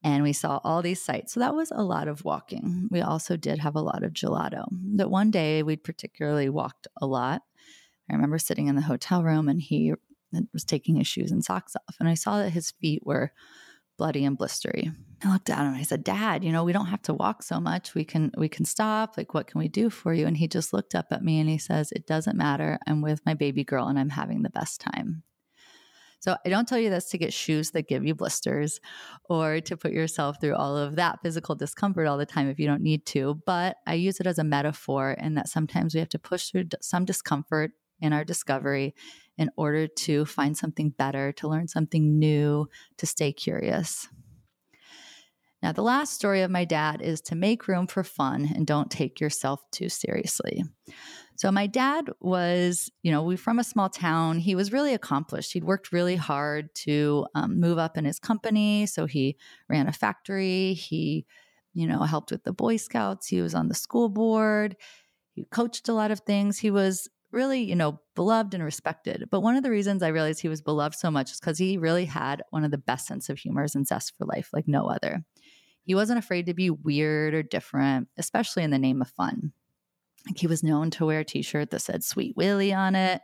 and 0.04 0.24
we 0.24 0.34
saw 0.34 0.60
all 0.64 0.82
these 0.82 1.02
sites. 1.02 1.34
So 1.34 1.40
that 1.40 1.56
was 1.56 1.72
a 1.72 1.84
lot 1.84 2.08
of 2.08 2.24
walking. 2.24 2.88
We 2.90 3.02
also 3.02 3.38
did 3.38 3.60
have 3.60 3.76
a 3.76 3.82
lot 3.82 4.04
of 4.04 4.14
gelato. 4.14 4.66
That 4.96 5.12
one 5.12 5.32
day 5.32 5.64
we'd 5.64 5.84
particularly 5.84 6.50
walked 6.50 6.88
a 7.02 7.06
lot. 7.06 7.42
I 8.10 8.14
remember 8.14 8.40
sitting 8.40 8.68
in 8.68 8.76
the 8.76 8.82
hotel 8.82 9.24
room 9.24 9.48
and 9.48 9.62
he 9.62 9.94
was 10.54 10.64
taking 10.64 10.96
his 10.96 11.08
shoes 11.08 11.32
and 11.32 11.44
socks 11.44 11.76
off. 11.76 11.96
And 12.00 12.10
I 12.10 12.14
saw 12.14 12.38
that 12.40 12.52
his 12.52 12.72
feet 12.72 13.06
were 13.06 13.32
bloody 13.98 14.26
and 14.26 14.38
blistery. 14.38 14.94
I 15.24 15.32
looked 15.32 15.50
at 15.50 15.60
him 15.60 15.68
and 15.68 15.76
I 15.76 15.84
said, 15.84 16.04
Dad, 16.04 16.44
you 16.44 16.52
know, 16.52 16.64
we 16.64 16.74
don't 16.74 16.88
have 16.88 17.04
to 17.04 17.14
walk 17.14 17.44
so 17.44 17.60
much. 17.60 17.94
We 17.94 18.04
can 18.04 18.32
we 18.38 18.50
can 18.50 18.66
stop. 18.66 19.18
Like, 19.18 19.34
what 19.34 19.48
can 19.48 19.60
we 19.60 19.68
do 19.68 19.90
for 19.90 20.14
you? 20.14 20.26
And 20.26 20.36
he 20.36 20.48
just 20.48 20.74
looked 20.74 20.96
up 20.96 21.08
at 21.12 21.24
me 21.24 21.40
and 21.40 21.50
he 21.50 21.58
says, 21.58 21.92
It 21.92 22.08
doesn't 22.08 22.38
matter. 22.38 22.80
I'm 22.88 23.02
with 23.02 23.22
my 23.26 23.36
baby 23.36 23.64
girl 23.64 23.88
and 23.88 24.00
I'm 24.00 24.10
having 24.10 24.42
the 24.42 24.50
best 24.50 24.82
time. 24.82 25.24
So 26.22 26.38
I 26.46 26.50
don't 26.50 26.68
tell 26.68 26.78
you 26.78 26.92
this 26.92 27.10
to 27.10 27.18
get 27.18 27.34
shoes 27.34 27.72
that 27.72 27.88
give 27.88 28.06
you 28.06 28.14
blisters 28.14 28.80
or 29.28 29.60
to 29.62 29.76
put 29.76 29.92
yourself 29.92 30.40
through 30.40 30.56
all 30.56 30.78
of 30.78 30.96
that 30.98 31.20
physical 31.24 31.56
discomfort 31.56 32.06
all 32.06 32.20
the 32.20 32.28
time 32.28 32.48
if 32.48 32.60
you 32.60 32.68
don't 32.68 32.84
need 32.84 33.08
to, 33.08 33.42
but 33.48 33.78
I 33.88 33.96
use 33.96 34.20
it 34.20 34.28
as 34.28 34.38
a 34.38 34.44
metaphor 34.44 35.14
in 35.20 35.34
that 35.34 35.50
sometimes 35.50 35.96
we 35.96 36.00
have 36.00 36.10
to 36.10 36.20
push 36.20 36.50
through 36.52 36.66
some 36.80 37.06
discomfort 37.06 37.72
in 38.00 38.14
our 38.14 38.24
discovery 38.24 38.94
in 39.42 39.50
order 39.58 39.88
to 39.88 40.24
find 40.24 40.56
something 40.56 40.92
better, 40.92 41.32
to 41.32 41.48
learn 41.48 41.68
something 41.68 42.20
new, 42.20 42.70
to 42.98 43.08
stay 43.08 43.34
curious. 43.34 44.08
Now, 45.64 45.72
the 45.72 45.82
last 45.82 46.14
story 46.14 46.44
of 46.44 46.52
my 46.52 46.64
dad 46.64 47.02
is 47.02 47.22
to 47.22 47.36
make 47.36 47.68
room 47.68 47.88
for 47.88 48.04
fun 48.04 48.52
and 48.54 48.68
don't 48.68 48.92
take 48.92 49.20
yourself 49.20 49.60
too 49.72 49.90
seriously. 49.90 50.64
So 51.38 51.52
my 51.52 51.66
dad 51.66 52.12
was, 52.20 52.92
you 53.02 53.12
know, 53.12 53.24
we 53.24 53.36
from 53.36 53.58
a 53.58 53.64
small 53.64 53.90
town. 53.90 54.38
He 54.38 54.54
was 54.54 54.72
really 54.72 54.94
accomplished. 54.94 55.54
He'd 55.54 55.64
worked 55.64 55.92
really 55.92 56.16
hard 56.16 56.74
to 56.86 57.26
um, 57.34 57.60
move 57.60 57.80
up 57.80 57.98
in 57.98 58.06
his 58.06 58.20
company. 58.20 58.86
So 58.86 59.08
he 59.08 59.38
ran 59.68 59.88
a 59.88 59.92
factory. 59.92 60.76
He, 60.76 61.26
you 61.74 61.88
know, 61.88 62.04
helped 62.04 62.32
with 62.32 62.44
the 62.44 62.54
Boy 62.54 62.78
Scouts. 62.78 63.26
He 63.26 63.42
was 63.42 63.56
on 63.56 63.70
the 63.70 63.74
school 63.74 64.08
board. 64.08 64.76
He 65.34 65.46
coached 65.46 65.90
a 65.90 65.94
lot 65.94 66.12
of 66.12 66.20
things. 66.20 66.60
He 66.60 66.70
was 66.70 67.10
really, 67.32 67.62
you 67.62 67.76
know, 67.76 68.00
beloved 68.16 68.54
and 68.54 68.64
respected. 68.64 69.26
But 69.32 69.42
one 69.42 69.56
of 69.56 69.64
the 69.64 69.72
reasons 69.72 70.04
I 70.04 70.10
realized 70.10 70.42
he 70.42 70.50
was 70.50 70.62
beloved 70.62 70.96
so 70.96 71.10
much 71.10 71.32
is 71.32 71.40
because 71.40 71.58
he 71.58 71.78
really 71.78 72.06
had 72.06 72.44
one 72.50 72.64
of 72.64 72.72
the 72.72 72.78
best 72.78 73.08
sense 73.08 73.30
of 73.30 73.40
humors 73.40 73.76
and 73.76 73.88
zest 73.88 74.14
for 74.18 74.26
life 74.26 74.50
like 74.54 74.68
no 74.68 74.88
other. 74.88 75.24
He 75.84 75.96
wasn't 75.96 76.20
afraid 76.20 76.46
to 76.46 76.54
be 76.54 76.70
weird 76.70 77.34
or 77.34 77.44
different, 77.44 78.08
especially 78.18 78.64
in 78.64 78.72
the 78.72 78.78
name 78.78 79.02
of 79.02 79.10
fun. 79.10 79.54
Like 80.28 80.38
he 80.38 80.48
was 80.48 80.64
known 80.64 80.92
to 80.92 81.06
wear 81.06 81.20
a 81.20 81.26
t-shirt 81.26 81.72
that 81.72 81.82
said 81.82 82.04
Sweet 82.04 82.36
Willie 82.38 82.74
on 82.74 82.96
it. 82.96 83.22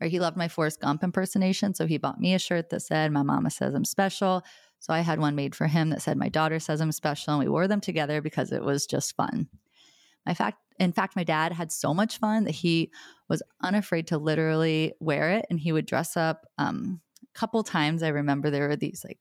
Or 0.00 0.06
he 0.06 0.20
loved 0.20 0.36
my 0.36 0.48
Forrest 0.48 0.80
Gump 0.80 1.02
impersonation. 1.02 1.74
So 1.74 1.86
he 1.86 1.98
bought 1.98 2.20
me 2.20 2.34
a 2.34 2.38
shirt 2.38 2.70
that 2.70 2.80
said, 2.80 3.10
My 3.10 3.22
mama 3.22 3.50
says 3.50 3.74
I'm 3.74 3.84
special. 3.84 4.42
So 4.78 4.92
I 4.92 5.00
had 5.00 5.18
one 5.18 5.34
made 5.34 5.56
for 5.56 5.66
him 5.66 5.90
that 5.90 6.02
said, 6.02 6.16
My 6.16 6.28
daughter 6.28 6.60
says 6.60 6.80
I'm 6.80 6.92
special. 6.92 7.34
And 7.34 7.40
we 7.40 7.48
wore 7.48 7.66
them 7.66 7.80
together 7.80 8.22
because 8.22 8.52
it 8.52 8.62
was 8.62 8.86
just 8.86 9.16
fun. 9.16 9.48
My 10.24 10.34
fact, 10.34 10.58
in 10.78 10.92
fact, 10.92 11.16
my 11.16 11.24
dad 11.24 11.52
had 11.52 11.72
so 11.72 11.92
much 11.92 12.18
fun 12.18 12.44
that 12.44 12.54
he 12.54 12.90
was 13.28 13.42
unafraid 13.62 14.06
to 14.08 14.18
literally 14.18 14.92
wear 15.00 15.30
it. 15.32 15.46
And 15.50 15.58
he 15.58 15.72
would 15.72 15.86
dress 15.86 16.16
up 16.16 16.46
um, 16.58 17.00
a 17.22 17.38
couple 17.38 17.62
times. 17.62 18.02
I 18.02 18.08
remember 18.08 18.50
there 18.50 18.68
were 18.68 18.76
these 18.76 19.04
like 19.06 19.18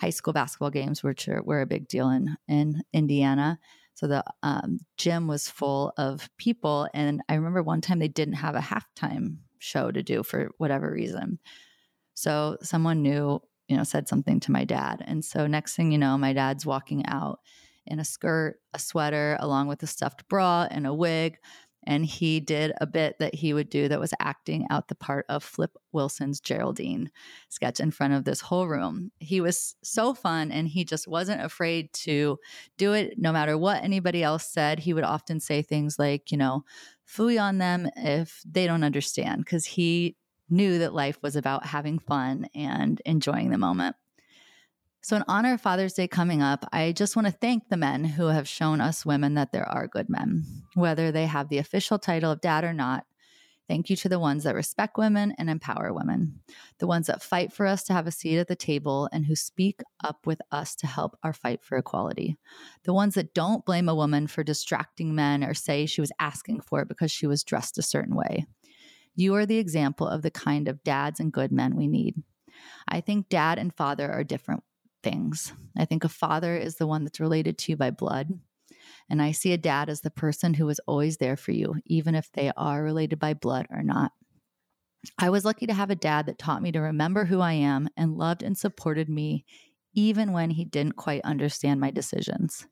high 0.00 0.10
school 0.10 0.32
basketball 0.32 0.70
games, 0.70 1.02
which 1.02 1.28
are, 1.28 1.42
were 1.42 1.60
a 1.60 1.66
big 1.66 1.88
deal 1.88 2.10
in, 2.10 2.36
in 2.48 2.82
Indiana. 2.92 3.58
So 3.94 4.06
the 4.06 4.24
um, 4.42 4.78
gym 4.96 5.26
was 5.26 5.48
full 5.48 5.92
of 5.96 6.28
people. 6.36 6.88
And 6.92 7.22
I 7.28 7.34
remember 7.34 7.62
one 7.62 7.80
time 7.80 7.98
they 7.98 8.08
didn't 8.08 8.34
have 8.34 8.54
a 8.54 8.60
halftime 8.60 9.38
show 9.58 9.90
to 9.90 10.02
do 10.02 10.22
for 10.22 10.50
whatever 10.58 10.90
reason. 10.90 11.38
So 12.14 12.58
someone 12.62 13.02
knew 13.02 13.40
you 13.68 13.76
know, 13.76 13.84
said 13.84 14.08
something 14.08 14.40
to 14.40 14.52
my 14.52 14.64
dad. 14.64 15.02
And 15.06 15.24
so 15.24 15.46
next 15.46 15.74
thing 15.74 15.90
you 15.90 15.98
know, 15.98 16.16
my 16.16 16.32
dad's 16.32 16.64
walking 16.64 17.04
out 17.06 17.40
in 17.86 17.98
a 17.98 18.04
skirt, 18.04 18.58
a 18.74 18.78
sweater, 18.78 19.36
along 19.40 19.68
with 19.68 19.82
a 19.82 19.86
stuffed 19.86 20.28
bra 20.28 20.66
and 20.70 20.86
a 20.86 20.94
wig. 20.94 21.38
And 21.88 22.04
he 22.04 22.40
did 22.40 22.72
a 22.80 22.86
bit 22.86 23.20
that 23.20 23.36
he 23.36 23.54
would 23.54 23.70
do 23.70 23.86
that 23.86 24.00
was 24.00 24.12
acting 24.18 24.66
out 24.70 24.88
the 24.88 24.96
part 24.96 25.24
of 25.28 25.44
Flip 25.44 25.70
Wilson's 25.92 26.40
Geraldine 26.40 27.12
sketch 27.48 27.78
in 27.78 27.92
front 27.92 28.12
of 28.12 28.24
this 28.24 28.40
whole 28.40 28.66
room. 28.66 29.12
He 29.20 29.40
was 29.40 29.76
so 29.84 30.12
fun 30.12 30.50
and 30.50 30.66
he 30.66 30.84
just 30.84 31.06
wasn't 31.06 31.44
afraid 31.44 31.92
to 31.92 32.38
do 32.76 32.92
it 32.92 33.14
no 33.18 33.30
matter 33.30 33.56
what 33.56 33.84
anybody 33.84 34.24
else 34.24 34.50
said. 34.50 34.80
He 34.80 34.94
would 34.94 35.04
often 35.04 35.38
say 35.38 35.62
things 35.62 35.96
like, 35.96 36.32
you 36.32 36.38
know, 36.38 36.64
fooey 37.08 37.40
on 37.40 37.58
them 37.58 37.88
if 37.94 38.42
they 38.44 38.66
don't 38.66 38.82
understand, 38.82 39.44
because 39.44 39.64
he 39.64 40.16
knew 40.50 40.78
that 40.78 40.92
life 40.92 41.18
was 41.22 41.36
about 41.36 41.66
having 41.66 42.00
fun 42.00 42.48
and 42.52 43.00
enjoying 43.06 43.50
the 43.50 43.58
moment. 43.58 43.94
So, 45.06 45.14
in 45.14 45.22
honor 45.28 45.54
of 45.54 45.60
Father's 45.60 45.92
Day 45.92 46.08
coming 46.08 46.42
up, 46.42 46.68
I 46.72 46.90
just 46.90 47.14
want 47.14 47.26
to 47.28 47.32
thank 47.32 47.68
the 47.68 47.76
men 47.76 48.02
who 48.02 48.26
have 48.26 48.48
shown 48.48 48.80
us 48.80 49.06
women 49.06 49.34
that 49.34 49.52
there 49.52 49.68
are 49.68 49.86
good 49.86 50.10
men, 50.10 50.44
whether 50.74 51.12
they 51.12 51.26
have 51.26 51.48
the 51.48 51.58
official 51.58 51.96
title 51.96 52.32
of 52.32 52.40
dad 52.40 52.64
or 52.64 52.72
not. 52.72 53.06
Thank 53.68 53.88
you 53.88 53.94
to 53.94 54.08
the 54.08 54.18
ones 54.18 54.42
that 54.42 54.56
respect 54.56 54.98
women 54.98 55.32
and 55.38 55.48
empower 55.48 55.92
women, 55.92 56.40
the 56.80 56.88
ones 56.88 57.06
that 57.06 57.22
fight 57.22 57.52
for 57.52 57.66
us 57.66 57.84
to 57.84 57.92
have 57.92 58.08
a 58.08 58.10
seat 58.10 58.36
at 58.40 58.48
the 58.48 58.56
table 58.56 59.08
and 59.12 59.24
who 59.24 59.36
speak 59.36 59.80
up 60.02 60.26
with 60.26 60.40
us 60.50 60.74
to 60.74 60.88
help 60.88 61.16
our 61.22 61.32
fight 61.32 61.62
for 61.62 61.78
equality, 61.78 62.36
the 62.82 62.92
ones 62.92 63.14
that 63.14 63.32
don't 63.32 63.64
blame 63.64 63.88
a 63.88 63.94
woman 63.94 64.26
for 64.26 64.42
distracting 64.42 65.14
men 65.14 65.44
or 65.44 65.54
say 65.54 65.86
she 65.86 66.00
was 66.00 66.10
asking 66.18 66.62
for 66.62 66.80
it 66.80 66.88
because 66.88 67.12
she 67.12 67.28
was 67.28 67.44
dressed 67.44 67.78
a 67.78 67.82
certain 67.82 68.16
way. 68.16 68.44
You 69.14 69.36
are 69.36 69.46
the 69.46 69.58
example 69.58 70.08
of 70.08 70.22
the 70.22 70.32
kind 70.32 70.66
of 70.66 70.82
dads 70.82 71.20
and 71.20 71.32
good 71.32 71.52
men 71.52 71.76
we 71.76 71.86
need. 71.86 72.16
I 72.88 73.00
think 73.00 73.28
dad 73.28 73.60
and 73.60 73.72
father 73.72 74.10
are 74.10 74.24
different 74.24 74.64
things. 75.06 75.52
I 75.78 75.84
think 75.84 76.02
a 76.02 76.08
father 76.08 76.56
is 76.56 76.76
the 76.76 76.86
one 76.86 77.04
that's 77.04 77.20
related 77.20 77.58
to 77.58 77.72
you 77.72 77.76
by 77.76 77.92
blood. 77.92 78.28
And 79.08 79.22
I 79.22 79.30
see 79.30 79.52
a 79.52 79.58
dad 79.58 79.88
as 79.88 80.00
the 80.00 80.10
person 80.10 80.54
who 80.54 80.68
is 80.68 80.80
always 80.88 81.18
there 81.18 81.36
for 81.36 81.52
you, 81.52 81.76
even 81.86 82.16
if 82.16 82.32
they 82.32 82.50
are 82.56 82.82
related 82.82 83.20
by 83.20 83.34
blood 83.34 83.68
or 83.70 83.84
not. 83.84 84.10
I 85.16 85.30
was 85.30 85.44
lucky 85.44 85.66
to 85.66 85.74
have 85.74 85.90
a 85.90 85.94
dad 85.94 86.26
that 86.26 86.40
taught 86.40 86.60
me 86.60 86.72
to 86.72 86.80
remember 86.80 87.24
who 87.24 87.40
I 87.40 87.52
am 87.52 87.88
and 87.96 88.16
loved 88.16 88.42
and 88.42 88.58
supported 88.58 89.08
me, 89.08 89.44
even 89.94 90.32
when 90.32 90.50
he 90.50 90.64
didn't 90.64 90.96
quite 90.96 91.22
understand 91.22 91.80
my 91.80 91.92
decisions. 91.92 92.66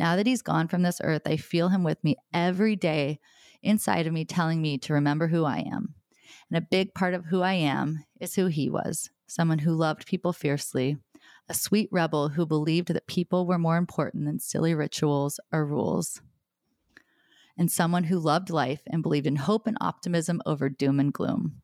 Now 0.00 0.16
that 0.16 0.26
he's 0.26 0.42
gone 0.42 0.66
from 0.66 0.82
this 0.82 1.00
earth, 1.04 1.22
I 1.26 1.36
feel 1.36 1.68
him 1.68 1.84
with 1.84 2.02
me 2.02 2.16
every 2.34 2.74
day 2.74 3.20
inside 3.62 4.08
of 4.08 4.12
me, 4.12 4.24
telling 4.24 4.60
me 4.60 4.78
to 4.78 4.94
remember 4.94 5.28
who 5.28 5.44
I 5.44 5.58
am. 5.58 5.94
And 6.50 6.58
a 6.58 6.68
big 6.68 6.92
part 6.92 7.14
of 7.14 7.26
who 7.26 7.42
I 7.42 7.52
am 7.52 8.04
is 8.20 8.34
who 8.34 8.46
he 8.46 8.68
was 8.68 9.10
someone 9.26 9.58
who 9.58 9.72
loved 9.72 10.06
people 10.06 10.32
fiercely, 10.32 10.96
a 11.48 11.54
sweet 11.54 11.88
rebel 11.92 12.30
who 12.30 12.46
believed 12.46 12.88
that 12.88 13.06
people 13.06 13.46
were 13.46 13.58
more 13.58 13.76
important 13.76 14.24
than 14.24 14.38
silly 14.38 14.74
rituals 14.74 15.38
or 15.52 15.64
rules, 15.64 16.20
and 17.56 17.70
someone 17.70 18.04
who 18.04 18.18
loved 18.18 18.50
life 18.50 18.82
and 18.86 19.02
believed 19.02 19.26
in 19.26 19.36
hope 19.36 19.66
and 19.66 19.76
optimism 19.80 20.42
over 20.44 20.68
doom 20.68 21.00
and 21.00 21.12
gloom. 21.12 21.62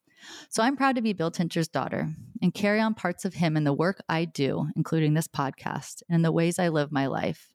So 0.48 0.62
I'm 0.62 0.76
proud 0.76 0.96
to 0.96 1.02
be 1.02 1.12
Bill 1.12 1.30
Tincher's 1.30 1.68
daughter 1.68 2.08
and 2.40 2.54
carry 2.54 2.80
on 2.80 2.94
parts 2.94 3.24
of 3.24 3.34
him 3.34 3.56
in 3.56 3.64
the 3.64 3.72
work 3.72 4.00
I 4.08 4.24
do, 4.24 4.68
including 4.76 5.14
this 5.14 5.28
podcast 5.28 6.02
and 6.08 6.24
the 6.24 6.32
ways 6.32 6.58
I 6.58 6.68
live 6.68 6.92
my 6.92 7.06
life. 7.06 7.52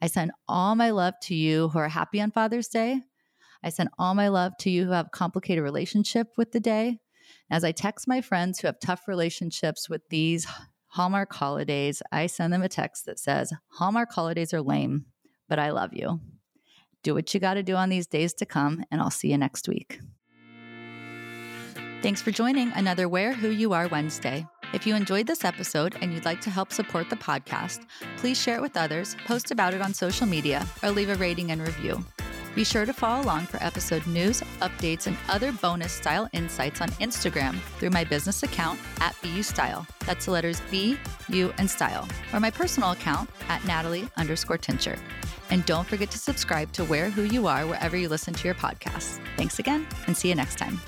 I 0.00 0.08
send 0.08 0.32
all 0.48 0.74
my 0.74 0.90
love 0.90 1.14
to 1.22 1.34
you 1.34 1.68
who 1.68 1.78
are 1.78 1.88
happy 1.88 2.20
on 2.20 2.32
Father's 2.32 2.66
Day. 2.66 3.00
I 3.62 3.70
send 3.70 3.90
all 3.98 4.14
my 4.14 4.28
love 4.28 4.52
to 4.60 4.70
you 4.70 4.84
who 4.84 4.90
have 4.90 5.06
a 5.06 5.10
complicated 5.10 5.62
relationship 5.62 6.26
with 6.36 6.50
the 6.50 6.58
day. 6.58 6.98
As 7.48 7.62
I 7.62 7.70
text 7.70 8.08
my 8.08 8.20
friends 8.20 8.58
who 8.58 8.66
have 8.66 8.80
tough 8.80 9.06
relationships 9.06 9.88
with 9.88 10.02
these 10.08 10.46
Hallmark 10.92 11.32
holidays, 11.32 12.02
I 12.12 12.26
send 12.26 12.52
them 12.52 12.60
a 12.60 12.68
text 12.68 13.06
that 13.06 13.18
says, 13.18 13.50
Hallmark 13.78 14.12
holidays 14.12 14.52
are 14.52 14.60
lame, 14.60 15.06
but 15.48 15.58
I 15.58 15.70
love 15.70 15.94
you. 15.94 16.20
Do 17.02 17.14
what 17.14 17.32
you 17.32 17.40
got 17.40 17.54
to 17.54 17.62
do 17.62 17.76
on 17.76 17.88
these 17.88 18.06
days 18.06 18.34
to 18.34 18.44
come, 18.44 18.84
and 18.90 19.00
I'll 19.00 19.10
see 19.10 19.30
you 19.30 19.38
next 19.38 19.66
week. 19.68 20.00
Thanks 22.02 22.20
for 22.20 22.30
joining 22.30 22.72
another 22.72 23.08
Wear 23.08 23.32
Who 23.32 23.48
You 23.48 23.72
Are 23.72 23.88
Wednesday. 23.88 24.46
If 24.74 24.86
you 24.86 24.94
enjoyed 24.94 25.26
this 25.26 25.46
episode 25.46 25.96
and 26.02 26.12
you'd 26.12 26.26
like 26.26 26.42
to 26.42 26.50
help 26.50 26.70
support 26.74 27.08
the 27.08 27.16
podcast, 27.16 27.86
please 28.18 28.38
share 28.38 28.56
it 28.56 28.62
with 28.62 28.76
others, 28.76 29.16
post 29.24 29.50
about 29.50 29.72
it 29.72 29.80
on 29.80 29.94
social 29.94 30.26
media, 30.26 30.66
or 30.82 30.90
leave 30.90 31.08
a 31.08 31.14
rating 31.14 31.52
and 31.52 31.62
review. 31.62 32.04
Be 32.54 32.64
sure 32.64 32.84
to 32.84 32.92
follow 32.92 33.22
along 33.22 33.46
for 33.46 33.62
episode 33.62 34.06
news, 34.06 34.42
updates, 34.60 35.06
and 35.06 35.16
other 35.28 35.52
bonus 35.52 35.92
style 35.92 36.28
insights 36.32 36.80
on 36.80 36.90
Instagram 36.92 37.58
through 37.78 37.90
my 37.90 38.04
business 38.04 38.42
account 38.42 38.78
at 39.00 39.16
BU 39.22 39.42
Style. 39.42 39.86
That's 40.00 40.26
the 40.26 40.32
letters 40.32 40.60
B, 40.70 40.98
U, 41.28 41.52
and 41.56 41.68
Style, 41.68 42.06
or 42.32 42.40
my 42.40 42.50
personal 42.50 42.90
account 42.90 43.30
at 43.48 43.64
Natalie 43.64 44.08
underscore 44.16 44.58
Tincher. 44.58 44.98
And 45.50 45.64
don't 45.66 45.86
forget 45.86 46.10
to 46.10 46.18
subscribe 46.18 46.72
to 46.72 46.84
Wear 46.84 47.10
Who 47.10 47.22
You 47.22 47.46
Are 47.46 47.66
wherever 47.66 47.96
you 47.96 48.08
listen 48.08 48.34
to 48.34 48.48
your 48.48 48.54
podcasts. 48.54 49.18
Thanks 49.36 49.58
again, 49.58 49.86
and 50.06 50.16
see 50.16 50.28
you 50.28 50.34
next 50.34 50.58
time. 50.58 50.78